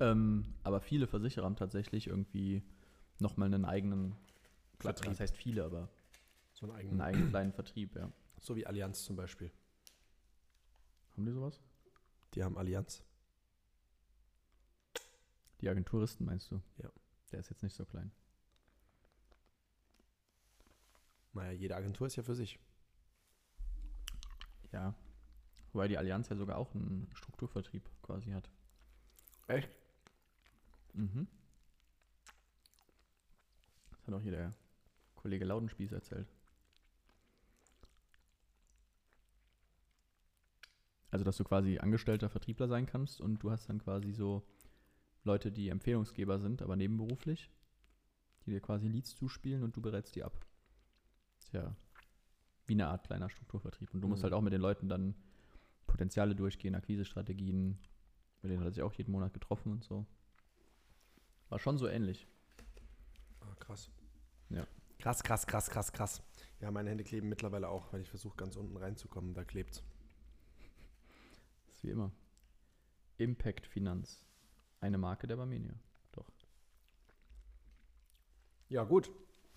Ähm, 0.00 0.54
aber 0.62 0.80
viele 0.80 1.06
Versicherer 1.06 1.44
haben 1.44 1.56
tatsächlich 1.56 2.06
irgendwie 2.08 2.62
nochmal 3.18 3.46
einen 3.52 3.64
eigenen 3.64 4.14
Vertrieb. 4.78 5.10
Das 5.10 5.20
heißt 5.20 5.36
viele, 5.36 5.64
aber 5.64 5.88
So 6.52 6.66
einen 6.66 6.72
einen 6.72 6.80
eigenen. 6.80 7.00
eigenen 7.00 7.28
kleinen 7.30 7.52
Vertrieb, 7.52 7.96
ja. 7.96 8.12
So 8.40 8.54
wie 8.56 8.66
Allianz 8.66 9.04
zum 9.04 9.16
Beispiel. 9.16 9.50
Haben 11.12 11.24
die 11.26 11.32
sowas? 11.32 11.60
Die 12.34 12.42
haben 12.44 12.58
Allianz. 12.58 13.02
Die 15.60 15.68
Agenturisten 15.68 16.26
meinst 16.26 16.50
du? 16.50 16.60
Ja. 16.82 16.90
Der 17.32 17.40
ist 17.40 17.50
jetzt 17.50 17.62
nicht 17.62 17.74
so 17.74 17.84
klein. 17.84 18.10
Naja, 21.32 21.52
jede 21.52 21.76
Agentur 21.76 22.06
ist 22.06 22.16
ja 22.16 22.22
für 22.22 22.34
sich. 22.34 22.58
Ja. 24.74 24.92
Wobei 25.72 25.86
die 25.86 25.96
Allianz 25.98 26.28
ja 26.28 26.36
sogar 26.36 26.58
auch 26.58 26.74
einen 26.74 27.08
Strukturvertrieb 27.14 27.88
quasi 28.02 28.32
hat. 28.32 28.50
Echt? 29.46 29.70
Mhm. 30.94 31.28
Das 33.90 34.06
hat 34.06 34.14
auch 34.14 34.20
hier 34.20 34.32
der 34.32 34.54
Kollege 35.14 35.44
Laudenspieß 35.44 35.92
erzählt. 35.92 36.28
Also, 41.12 41.24
dass 41.24 41.36
du 41.36 41.44
quasi 41.44 41.78
angestellter 41.78 42.28
Vertriebler 42.28 42.66
sein 42.66 42.86
kannst 42.86 43.20
und 43.20 43.38
du 43.44 43.52
hast 43.52 43.68
dann 43.68 43.78
quasi 43.78 44.12
so 44.12 44.44
Leute, 45.22 45.52
die 45.52 45.68
Empfehlungsgeber 45.68 46.40
sind, 46.40 46.62
aber 46.62 46.74
nebenberuflich, 46.74 47.48
die 48.44 48.50
dir 48.50 48.60
quasi 48.60 48.88
Leads 48.88 49.14
zuspielen 49.14 49.62
und 49.62 49.76
du 49.76 49.80
berätst 49.80 50.16
die 50.16 50.24
ab. 50.24 50.44
Tja, 51.38 51.76
wie 52.66 52.74
eine 52.74 52.88
Art 52.88 53.06
kleiner 53.06 53.28
Strukturvertrieb. 53.30 53.92
Und 53.94 54.00
du 54.00 54.08
musst 54.08 54.20
Mhm. 54.22 54.24
halt 54.24 54.32
auch 54.34 54.40
mit 54.40 54.52
den 54.52 54.60
Leuten 54.60 54.88
dann 54.88 55.14
Potenziale 55.86 56.34
durchgehen, 56.34 56.74
Akquisestrategien. 56.74 57.78
Mit 58.42 58.50
denen 58.50 58.60
hat 58.60 58.68
er 58.68 58.72
sich 58.72 58.82
auch 58.82 58.92
jeden 58.94 59.12
Monat 59.12 59.32
getroffen 59.32 59.72
und 59.72 59.84
so. 59.84 60.06
War 61.48 61.58
schon 61.58 61.78
so 61.78 61.86
ähnlich. 61.86 62.26
Ah, 63.40 63.54
krass. 63.60 63.90
Ja. 64.50 64.66
Krass, 64.98 65.22
krass, 65.22 65.46
krass, 65.46 65.68
krass, 65.70 65.92
krass. 65.92 66.22
Ja, 66.60 66.70
meine 66.70 66.90
Hände 66.90 67.04
kleben 67.04 67.28
mittlerweile 67.28 67.68
auch, 67.68 67.92
weil 67.92 68.00
ich 68.00 68.08
versuche 68.08 68.36
ganz 68.36 68.56
unten 68.56 68.76
reinzukommen. 68.76 69.34
Da 69.34 69.44
klebt's. 69.44 69.82
Das 71.66 71.76
ist 71.76 71.84
wie 71.84 71.90
immer. 71.90 72.10
Impact 73.18 73.66
Finanz. 73.66 74.24
Eine 74.80 74.98
Marke 74.98 75.26
der 75.26 75.36
Barmenia. 75.36 75.74
Doch. 76.12 76.30
Ja, 78.68 78.84
gut. 78.84 79.10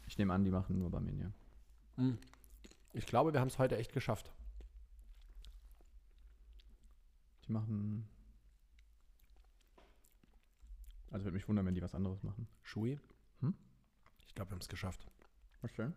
Ich 0.05 0.17
nehme 0.17 0.33
an, 0.33 0.43
die 0.43 0.51
machen 0.51 0.77
nur 0.79 0.89
Barmenia. 0.91 1.31
Ich 2.93 3.05
glaube, 3.05 3.33
wir 3.33 3.39
haben 3.39 3.47
es 3.47 3.59
heute 3.59 3.77
echt 3.77 3.93
geschafft. 3.93 4.31
Die 7.47 7.51
machen. 7.51 8.07
Also 11.11 11.25
würde 11.25 11.35
mich 11.35 11.47
wundern, 11.47 11.65
wenn 11.65 11.75
die 11.75 11.81
was 11.81 11.95
anderes 11.95 12.23
machen. 12.23 12.47
Schui? 12.63 12.99
Hm? 13.39 13.55
Ich 14.27 14.35
glaube, 14.35 14.51
wir 14.51 14.55
haben 14.55 14.61
es 14.61 14.67
geschafft. 14.67 15.07
Denn? 15.77 15.93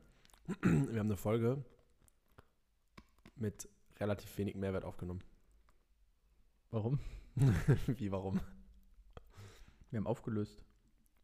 Wir 0.62 0.98
haben 1.00 1.06
eine 1.06 1.16
Folge 1.16 1.64
mit 3.36 3.68
relativ 3.98 4.36
wenig 4.38 4.56
Mehrwert 4.56 4.84
aufgenommen. 4.84 5.22
Warum? 6.70 6.98
Wie, 7.86 8.10
warum? 8.12 8.40
Wir 9.90 9.98
haben 9.98 10.06
aufgelöst, 10.06 10.64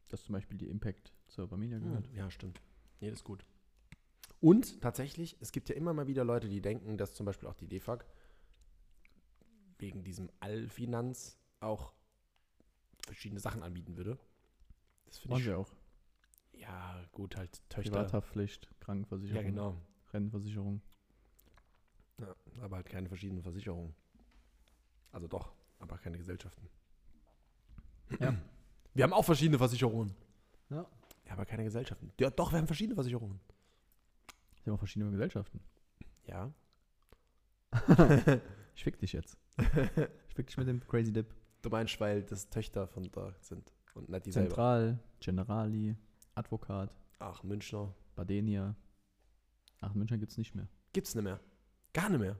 dass 0.09 0.23
zum 0.23 0.33
Beispiel 0.33 0.57
die 0.57 0.69
Impact 0.69 1.13
zur 1.27 1.47
Barmenia 1.47 1.79
gehört. 1.79 2.07
Ja, 2.13 2.29
stimmt. 2.31 2.61
Nee, 2.99 3.09
das 3.09 3.19
ist 3.19 3.25
gut. 3.25 3.45
Und 4.39 4.81
tatsächlich, 4.81 5.37
es 5.39 5.51
gibt 5.51 5.69
ja 5.69 5.75
immer 5.75 5.93
mal 5.93 6.07
wieder 6.07 6.23
Leute, 6.23 6.47
die 6.47 6.61
denken, 6.61 6.97
dass 6.97 7.13
zum 7.13 7.25
Beispiel 7.25 7.47
auch 7.49 7.55
die 7.55 7.67
DEFAG 7.67 8.05
wegen 9.79 10.03
diesem 10.03 10.29
Allfinanz 10.39 11.37
auch 11.59 11.93
verschiedene 13.05 13.39
Sachen 13.39 13.63
anbieten 13.63 13.97
würde. 13.97 14.17
Das 15.05 15.19
finde 15.19 15.37
ich 15.39 15.45
wir 15.45 15.57
auch. 15.57 15.71
Ja, 16.53 17.03
gut, 17.11 17.35
halt 17.37 17.61
Töchter. 17.69 17.91
Privathaftpflicht, 17.91 18.69
Krankenversicherung, 18.79 19.43
Ja, 19.43 19.49
genau. 19.49 19.81
Rentenversicherung. 20.11 20.81
Ja, 22.19 22.35
aber 22.61 22.77
halt 22.77 22.89
keine 22.89 23.07
verschiedenen 23.07 23.43
Versicherungen. 23.43 23.95
Also 25.11 25.27
doch, 25.27 25.53
aber 25.79 25.97
keine 25.97 26.17
Gesellschaften. 26.17 26.67
Ja. 28.19 28.35
Wir 28.93 29.03
haben 29.03 29.13
auch 29.13 29.25
verschiedene 29.25 29.57
Versicherungen. 29.57 30.15
Ja. 30.69 30.85
Ja, 31.25 31.33
aber 31.33 31.45
keine 31.45 31.63
Gesellschaften. 31.63 32.11
Ja, 32.19 32.29
doch, 32.29 32.51
wir 32.51 32.57
haben 32.57 32.67
verschiedene 32.67 32.95
Versicherungen. 32.95 33.39
Haben 34.67 34.75
auch 34.75 34.79
verschiedene 34.79 35.11
Gesellschaften. 35.11 35.61
Ja. 36.25 36.51
Ich 38.75 38.83
fick 38.83 38.99
dich 38.99 39.11
jetzt. 39.11 39.35
Ich 39.57 40.35
fick 40.35 40.45
dich 40.45 40.55
mit 40.55 40.67
dem 40.67 40.85
Crazy 40.87 41.11
Dip. 41.11 41.33
Du 41.63 41.69
meinst, 41.71 41.99
weil 41.99 42.21
das 42.21 42.47
Töchter 42.47 42.87
von 42.87 43.09
da 43.11 43.33
sind 43.41 43.73
und 43.95 44.07
nicht 44.07 44.27
dieselbe. 44.27 44.49
Zentral, 44.49 44.99
Generali, 45.19 45.95
Advokat, 46.35 46.93
Ach, 47.17 47.41
Münchner. 47.41 47.91
Badenia. 48.15 48.75
Ach, 49.81 49.93
in 49.93 49.97
München 49.97 50.19
gibt's 50.19 50.37
nicht 50.37 50.53
mehr. 50.53 50.67
Gibt's 50.93 51.15
nicht 51.15 51.23
mehr. 51.23 51.39
Gar 51.91 52.09
nicht 52.09 52.19
mehr. 52.19 52.37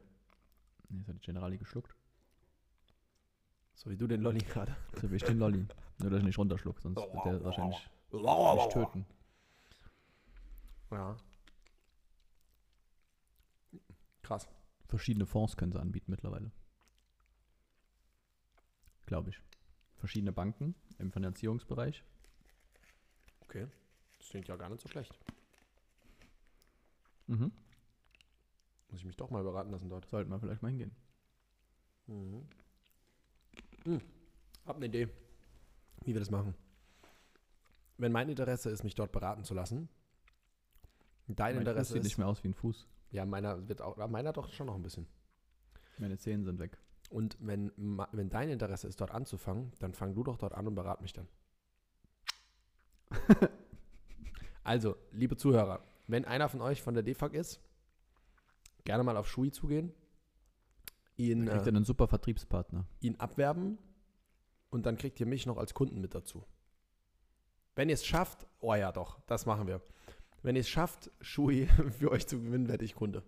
Nee, 0.89 0.99
jetzt 0.99 1.07
hat 1.07 1.15
die 1.15 1.21
Generali 1.21 1.57
geschluckt. 1.57 1.95
So 3.73 3.89
wie 3.89 3.97
du 3.97 4.05
den 4.05 4.21
Lolli 4.21 4.39
gerade. 4.41 4.75
So 5.01 5.09
wie 5.09 5.15
ich 5.15 5.23
den 5.23 5.39
Lolli. 5.39 5.65
Nur, 5.97 6.11
dass 6.11 6.19
ich 6.19 6.25
nicht 6.25 6.37
runterschluck, 6.37 6.79
sonst 6.81 6.97
wird 6.97 7.25
der 7.25 7.43
wahrscheinlich 7.43 7.89
Mich 8.11 8.73
töten. 8.73 9.07
Ja. 10.91 11.17
Krass. 14.27 14.45
Verschiedene 14.89 15.25
Fonds 15.25 15.55
können 15.55 15.71
sie 15.71 15.79
anbieten 15.79 16.11
mittlerweile. 16.11 16.51
Glaube 19.05 19.29
ich. 19.29 19.41
Verschiedene 19.95 20.33
Banken 20.33 20.75
im 20.99 21.13
Finanzierungsbereich. 21.13 22.03
Okay. 23.43 23.67
Das 24.17 24.27
klingt 24.27 24.49
ja 24.49 24.57
gar 24.57 24.67
nicht 24.67 24.81
so 24.81 24.89
schlecht. 24.89 25.17
Mhm. 27.27 27.53
Muss 28.89 28.99
ich 28.99 29.05
mich 29.05 29.15
doch 29.15 29.29
mal 29.29 29.43
beraten 29.43 29.71
lassen 29.71 29.87
dort. 29.87 30.05
Sollten 30.09 30.29
wir 30.29 30.39
vielleicht 30.41 30.61
mal 30.61 30.69
hingehen. 30.71 30.93
Mhm. 32.07 32.49
Hm. 33.85 34.01
Hab 34.65 34.75
eine 34.75 34.87
Idee, 34.87 35.07
wie 36.03 36.13
wir 36.13 36.19
das 36.19 36.31
machen. 36.31 36.53
Wenn 37.97 38.11
mein 38.11 38.27
Interesse 38.27 38.71
ist, 38.71 38.83
mich 38.83 38.95
dort 38.95 39.13
beraten 39.13 39.45
zu 39.45 39.53
lassen, 39.53 39.87
dein 41.27 41.55
mein 41.55 41.63
Fuß 41.63 41.69
Interesse 41.69 41.93
sieht 41.93 42.01
ist, 42.01 42.07
nicht 42.07 42.17
mehr 42.17 42.27
aus 42.27 42.43
wie 42.43 42.49
ein 42.49 42.53
Fuß. 42.53 42.89
Ja, 43.11 43.25
meiner 43.25 43.67
wird 43.67 43.81
auch, 43.81 43.97
meiner 44.07 44.33
doch 44.33 44.51
schon 44.51 44.67
noch 44.67 44.75
ein 44.75 44.83
bisschen. 44.83 45.07
Meine 45.97 46.17
Zähne 46.17 46.43
sind 46.43 46.59
weg. 46.59 46.77
Und 47.09 47.37
wenn, 47.39 47.71
wenn 48.11 48.29
dein 48.29 48.49
Interesse 48.49 48.87
ist, 48.87 48.99
dort 48.99 49.11
anzufangen, 49.11 49.71
dann 49.79 49.93
fang 49.93 50.13
du 50.13 50.23
doch 50.23 50.37
dort 50.37 50.53
an 50.53 50.67
und 50.67 50.75
berat 50.75 51.01
mich 51.01 51.13
dann. 51.13 51.27
also, 54.63 54.97
liebe 55.11 55.37
Zuhörer, 55.37 55.81
wenn 56.07 56.25
einer 56.25 56.49
von 56.49 56.61
euch 56.61 56.81
von 56.81 56.93
der 56.93 57.03
DFAG 57.03 57.33
ist, 57.33 57.61
gerne 58.83 59.03
mal 59.03 59.15
auf 59.17 59.29
Schui 59.29 59.51
zugehen, 59.51 59.93
ihn, 61.15 61.45
Dann 61.45 61.55
kriegt 61.55 61.67
äh, 61.67 61.69
er 61.69 61.75
einen 61.75 61.85
super 61.85 62.07
Vertriebspartner. 62.07 62.85
ihn 62.99 63.15
abwerben 63.17 63.77
und 64.69 64.85
dann 64.85 64.97
kriegt 64.97 65.19
ihr 65.19 65.25
mich 65.25 65.45
noch 65.45 65.57
als 65.57 65.73
Kunden 65.73 66.01
mit 66.01 66.13
dazu. 66.13 66.45
Wenn 67.75 67.89
ihr 67.89 67.95
es 67.95 68.05
schafft, 68.05 68.47
oh 68.59 68.73
ja 68.73 68.91
doch, 68.91 69.19
das 69.27 69.45
machen 69.45 69.67
wir. 69.67 69.81
Wenn 70.43 70.55
ihr 70.55 70.61
es 70.61 70.69
schafft, 70.69 71.11
Schui 71.21 71.67
für 71.99 72.11
euch 72.11 72.27
zu 72.27 72.39
gewinnen, 72.41 72.67
werde 72.67 72.85
ich 72.85 72.95
Kunde. 72.95 73.23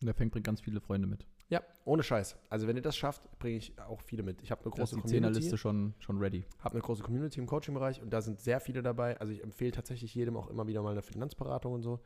Und 0.00 0.06
der 0.06 0.14
Feng 0.14 0.30
bringt 0.30 0.44
ganz 0.44 0.60
viele 0.60 0.80
Freunde 0.80 1.06
mit. 1.06 1.24
Ja, 1.48 1.62
ohne 1.84 2.02
Scheiß. 2.02 2.36
Also 2.48 2.66
wenn 2.66 2.74
ihr 2.74 2.82
das 2.82 2.96
schafft, 2.96 3.28
bringe 3.38 3.56
ich 3.58 3.78
auch 3.78 4.00
viele 4.00 4.24
mit. 4.24 4.42
Ich 4.42 4.50
habe 4.50 4.62
eine 4.62 4.70
Da 4.74 4.82
ist 4.82 4.90
große 4.90 4.96
die 4.96 5.20
Community. 5.20 5.56
Schon, 5.56 5.94
schon 6.00 6.18
ready. 6.18 6.44
habe 6.58 6.74
eine 6.74 6.82
große 6.82 7.04
Community 7.04 7.38
im 7.38 7.46
Coaching-Bereich 7.46 8.02
und 8.02 8.10
da 8.10 8.20
sind 8.20 8.40
sehr 8.40 8.58
viele 8.58 8.82
dabei. 8.82 9.16
Also 9.20 9.32
ich 9.32 9.44
empfehle 9.44 9.70
tatsächlich 9.70 10.12
jedem 10.12 10.36
auch 10.36 10.48
immer 10.48 10.66
wieder 10.66 10.82
mal 10.82 10.90
eine 10.90 11.02
Finanzberatung 11.02 11.72
und 11.74 11.82
so. 11.82 12.00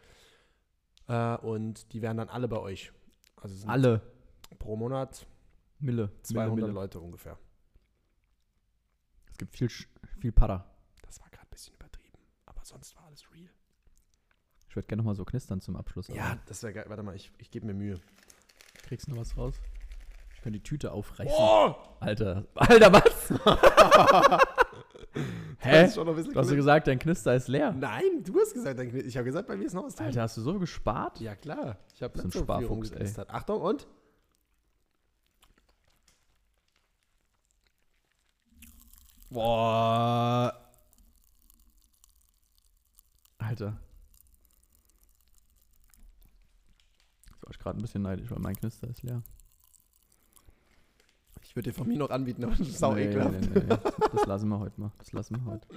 Äh, 1.08 1.36
und 1.38 1.90
die 1.94 2.02
wären 2.02 2.18
dann 2.18 2.28
alle 2.28 2.48
bei 2.48 2.58
euch. 2.58 2.92
Also 3.36 3.54
es 3.54 3.62
sind 3.62 3.70
Alle. 3.70 4.02
pro 4.58 4.76
Monat 4.76 5.26
Mille. 5.78 6.10
200 6.22 6.54
Mille, 6.54 6.66
Mille. 6.66 6.74
Leute 6.74 7.00
ungefähr. 7.00 7.38
Es 9.30 9.38
gibt 9.38 9.56
viel, 9.56 9.68
Sch- 9.68 9.86
viel 10.20 10.32
Para. 10.32 10.64
Das 11.02 11.20
war 11.20 11.28
gerade 11.30 11.46
ein 11.46 11.50
bisschen 11.50 11.74
übertrieben, 11.74 12.18
aber 12.46 12.64
sonst 12.64 12.96
war 12.96 13.04
alles 13.06 13.24
real. 13.32 13.50
Ich 14.68 14.76
würde 14.76 14.86
gerne 14.88 15.02
noch 15.02 15.06
mal 15.06 15.14
so 15.14 15.24
knistern 15.24 15.60
zum 15.60 15.76
Abschluss. 15.76 16.08
aber 16.10 16.18
Ja, 16.18 16.38
das 16.46 16.62
wäre 16.62 16.72
geil. 16.74 16.84
Warte 16.88 17.02
mal, 17.02 17.14
ich, 17.16 17.32
ich 17.38 17.50
gebe 17.50 17.66
mir 17.66 17.74
Mühe. 17.74 17.98
Kriegst 18.82 19.06
du 19.06 19.12
noch 19.12 19.18
was 19.20 19.36
raus? 19.36 19.54
Ich 20.34 20.42
kann 20.42 20.52
die 20.52 20.62
Tüte 20.62 20.92
aufreißen. 20.92 21.34
Oh! 21.38 21.74
Alter. 22.00 22.46
Alter, 22.54 22.92
was? 22.92 23.30
Hä? 25.58 25.84
ein 25.84 25.92
Du 25.94 26.34
hast 26.34 26.50
du 26.50 26.56
gesagt, 26.56 26.86
dein 26.86 26.98
Knister 26.98 27.34
ist 27.34 27.48
leer. 27.48 27.72
Nein, 27.72 28.22
du 28.22 28.38
hast 28.38 28.52
gesagt, 28.52 28.78
dein 28.78 28.90
Kni- 28.90 29.04
ich 29.06 29.16
habe 29.16 29.24
gesagt, 29.24 29.48
bei 29.48 29.56
mir 29.56 29.64
ist 29.64 29.72
noch 29.72 29.84
was 29.84 29.94
drin. 29.94 30.06
Alter, 30.06 30.22
hast 30.22 30.36
du 30.36 30.42
so 30.42 30.58
gespart? 30.58 31.20
Ja, 31.20 31.34
klar. 31.34 31.78
Ich 31.94 32.02
habe 32.02 32.14
ein 32.18 32.22
so 32.22 32.30
viel 32.30 32.42
Sparfuchs, 32.42 32.70
rumgeknistert. 32.70 33.30
Achtung 33.30 33.60
und? 33.62 33.86
Boah. 39.30 40.52
Alter. 43.38 43.78
Jetzt 47.30 47.42
war 47.42 47.50
ich 47.50 47.58
gerade 47.58 47.78
ein 47.78 47.82
bisschen 47.82 48.02
neidisch, 48.02 48.30
weil 48.30 48.38
mein 48.38 48.56
Knister 48.56 48.88
ist 48.88 49.02
leer. 49.02 49.22
Ich 51.42 51.54
würde 51.54 51.70
dir 51.70 51.74
von 51.74 51.86
mir 51.88 51.96
noch 51.98 52.10
anbieten, 52.10 52.44
aber 52.44 52.54
das 52.54 52.68
ist 52.68 52.78
sau 52.78 52.94
Nee, 52.94 53.06
ekelhaft. 53.06 53.40
nee, 53.40 53.48
nee. 53.60 53.60
Das, 54.12 54.26
lassen 54.26 54.48
wir 54.48 54.58
heute 54.58 54.80
mal. 54.80 54.92
Das 54.98 55.12
lassen 55.12 55.36
wir 55.36 55.44
heute. 55.44 55.68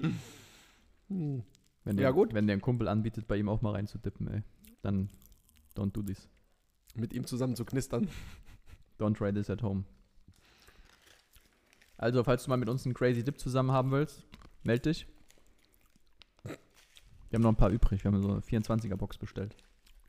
Hm. 1.09 1.43
Wenn 1.83 1.97
Ja, 1.97 2.03
der, 2.03 2.13
gut. 2.13 2.33
Wenn 2.33 2.47
der 2.47 2.57
ein 2.57 2.61
Kumpel 2.61 2.87
anbietet, 2.87 3.27
bei 3.27 3.37
ihm 3.37 3.49
auch 3.49 3.61
mal 3.61 3.71
reinzudippen, 3.73 4.27
ey, 4.27 4.43
dann 4.81 5.09
don't 5.75 5.91
do 5.91 6.01
this. 6.01 6.27
Mit 6.95 7.13
ihm 7.13 7.25
zusammen 7.25 7.55
zu 7.55 7.65
knistern. 7.65 8.09
Don't 8.99 9.15
try 9.15 9.31
this 9.31 9.49
at 9.49 9.61
home. 9.63 9.85
Also, 11.99 12.23
falls 12.23 12.45
du 12.45 12.49
mal 12.49 12.55
mit 12.55 12.69
uns 12.69 12.85
einen 12.85 12.93
Crazy 12.93 13.25
Dip 13.25 13.37
zusammen 13.41 13.73
haben 13.73 13.91
willst, 13.91 14.25
meld 14.63 14.85
dich. 14.85 15.05
Wir 16.43 16.53
haben 17.33 17.41
noch 17.41 17.49
ein 17.49 17.57
paar 17.57 17.71
übrig. 17.71 18.01
Wir 18.03 18.09
haben 18.09 18.21
so 18.21 18.29
eine 18.29 18.39
24er-Box 18.39 19.17
bestellt. 19.17 19.57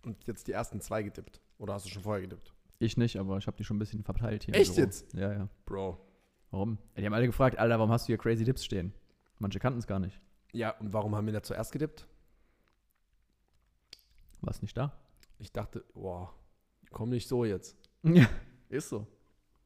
Und 0.05 0.25
jetzt 0.25 0.47
die 0.47 0.53
ersten 0.53 0.81
zwei 0.81 1.03
getippt. 1.03 1.41
Oder 1.59 1.75
hast 1.75 1.87
du 1.87 1.91
schon 1.91 2.03
vorher 2.05 2.23
getippt? 2.23 2.55
Ich 2.79 2.97
nicht, 2.97 3.17
aber 3.19 3.39
ich 3.39 3.49
habe 3.49 3.57
die 3.57 3.65
schon 3.65 3.77
ein 3.77 3.81
bisschen 3.81 4.05
verteilt 4.05 4.45
hier. 4.45 4.55
Echt 4.55 4.77
jetzt? 4.77 5.13
Ja, 5.15 5.33
ja. 5.33 5.49
Bro. 5.67 5.99
Warum? 6.53 6.79
Die 6.97 7.05
haben 7.05 7.13
alle 7.13 7.27
gefragt, 7.27 7.59
Alter, 7.59 7.81
warum 7.81 7.91
hast 7.91 8.05
du 8.05 8.07
hier 8.07 8.19
Crazy 8.19 8.45
Dips 8.45 8.65
stehen? 8.65 8.95
Manche 9.41 9.59
kannten 9.59 9.81
es 9.81 9.87
gar 9.89 9.99
nicht. 9.99 10.21
Ja, 10.53 10.71
und 10.79 10.93
warum 10.93 11.17
haben 11.17 11.27
wir 11.27 11.33
da 11.33 11.43
zuerst 11.43 11.73
getippt? 11.73 12.07
Warst 14.43 14.63
nicht 14.63 14.77
da? 14.77 14.97
Ich 15.41 15.53
dachte, 15.53 15.85
boah, 15.93 16.33
komm 16.93 17.11
nicht 17.11 17.27
so 17.27 17.45
jetzt. 17.45 17.77
Ja, 18.05 18.29
ist 18.69 18.89
so. 18.89 19.07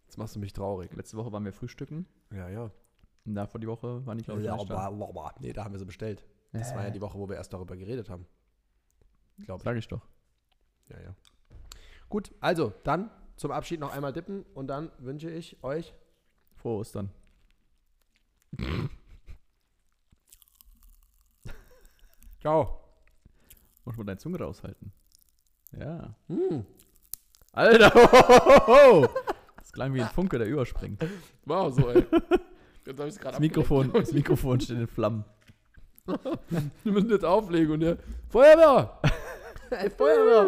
Jetzt 0.04 0.16
machst 0.18 0.34
du 0.36 0.40
mich 0.40 0.52
traurig. 0.52 0.92
Letzte 0.94 1.16
Woche 1.16 1.32
waren 1.32 1.44
wir 1.44 1.52
frühstücken. 1.52 2.06
Ja, 2.32 2.48
ja. 2.48 2.70
Und 3.24 3.34
davor 3.34 3.60
die 3.60 3.66
Woche 3.66 4.04
waren 4.06 4.18
die, 4.18 4.24
glaube 4.24 4.40
ich, 4.40 4.46
Ja, 4.46 4.56
da. 4.56 4.90
bla, 4.90 5.06
bla. 5.10 5.34
Nee, 5.40 5.52
da 5.52 5.64
haben 5.64 5.72
wir 5.72 5.78
sie 5.78 5.84
bestellt. 5.86 6.24
Das 6.52 6.74
war 6.74 6.84
ja 6.84 6.90
die 6.90 7.00
Woche, 7.00 7.18
wo 7.18 7.28
wir 7.28 7.36
erst 7.36 7.52
darüber 7.52 7.76
geredet 7.76 8.08
haben. 8.10 8.26
Glaube 9.44 9.58
ich. 9.60 9.64
Sag 9.64 9.76
ich 9.76 9.88
doch. 9.88 10.06
Ja, 10.88 11.00
ja. 11.00 11.14
Gut, 12.08 12.32
also 12.40 12.72
dann 12.84 13.10
zum 13.36 13.50
Abschied 13.50 13.80
noch 13.80 13.92
einmal 13.92 14.12
dippen 14.12 14.44
und 14.54 14.68
dann 14.68 14.92
wünsche 14.98 15.30
ich 15.30 15.62
euch 15.64 15.94
Frohe 16.54 16.78
Ostern. 16.80 17.10
Ciao. 22.40 22.80
Muss 23.84 23.96
mal 23.96 24.04
deine 24.04 24.18
Zunge 24.18 24.38
raushalten. 24.38 24.92
Ja. 25.72 26.14
Hm. 26.28 26.64
Alter! 27.52 29.08
klang 29.74 29.92
wie 29.92 30.00
ein 30.00 30.08
Funke, 30.08 30.38
der 30.38 30.46
überspringt. 30.46 31.04
Wow, 31.46 31.74
so, 31.74 31.90
ey. 31.90 32.06
Jetzt 32.86 32.98
hab 32.98 33.06
ich's 33.06 33.18
grad 33.18 33.34
Das 33.34 33.40
Mikrofon, 33.40 33.92
das 33.92 34.12
Mikrofon 34.12 34.58
steht 34.60 34.78
in 34.78 34.86
Flammen. 34.86 35.24
Wir 36.84 36.92
müssen 36.92 37.10
jetzt 37.10 37.24
auflegen 37.24 37.72
und 37.74 37.80
der 37.80 37.98
Feuerwehr! 38.30 38.98
Ey, 39.70 39.90
Feuerwehr! 39.90 40.46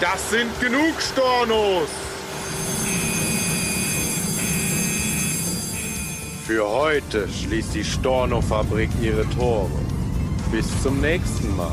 Das 0.00 0.30
sind 0.30 0.60
genug 0.60 1.00
Stornos! 1.00 2.01
Für 6.52 6.68
heute 6.68 7.26
schließt 7.30 7.74
die 7.74 7.82
Storno-Fabrik 7.82 8.90
ihre 9.00 9.26
Tore. 9.30 9.70
Bis 10.50 10.66
zum 10.82 11.00
nächsten 11.00 11.56
Mal. 11.56 11.72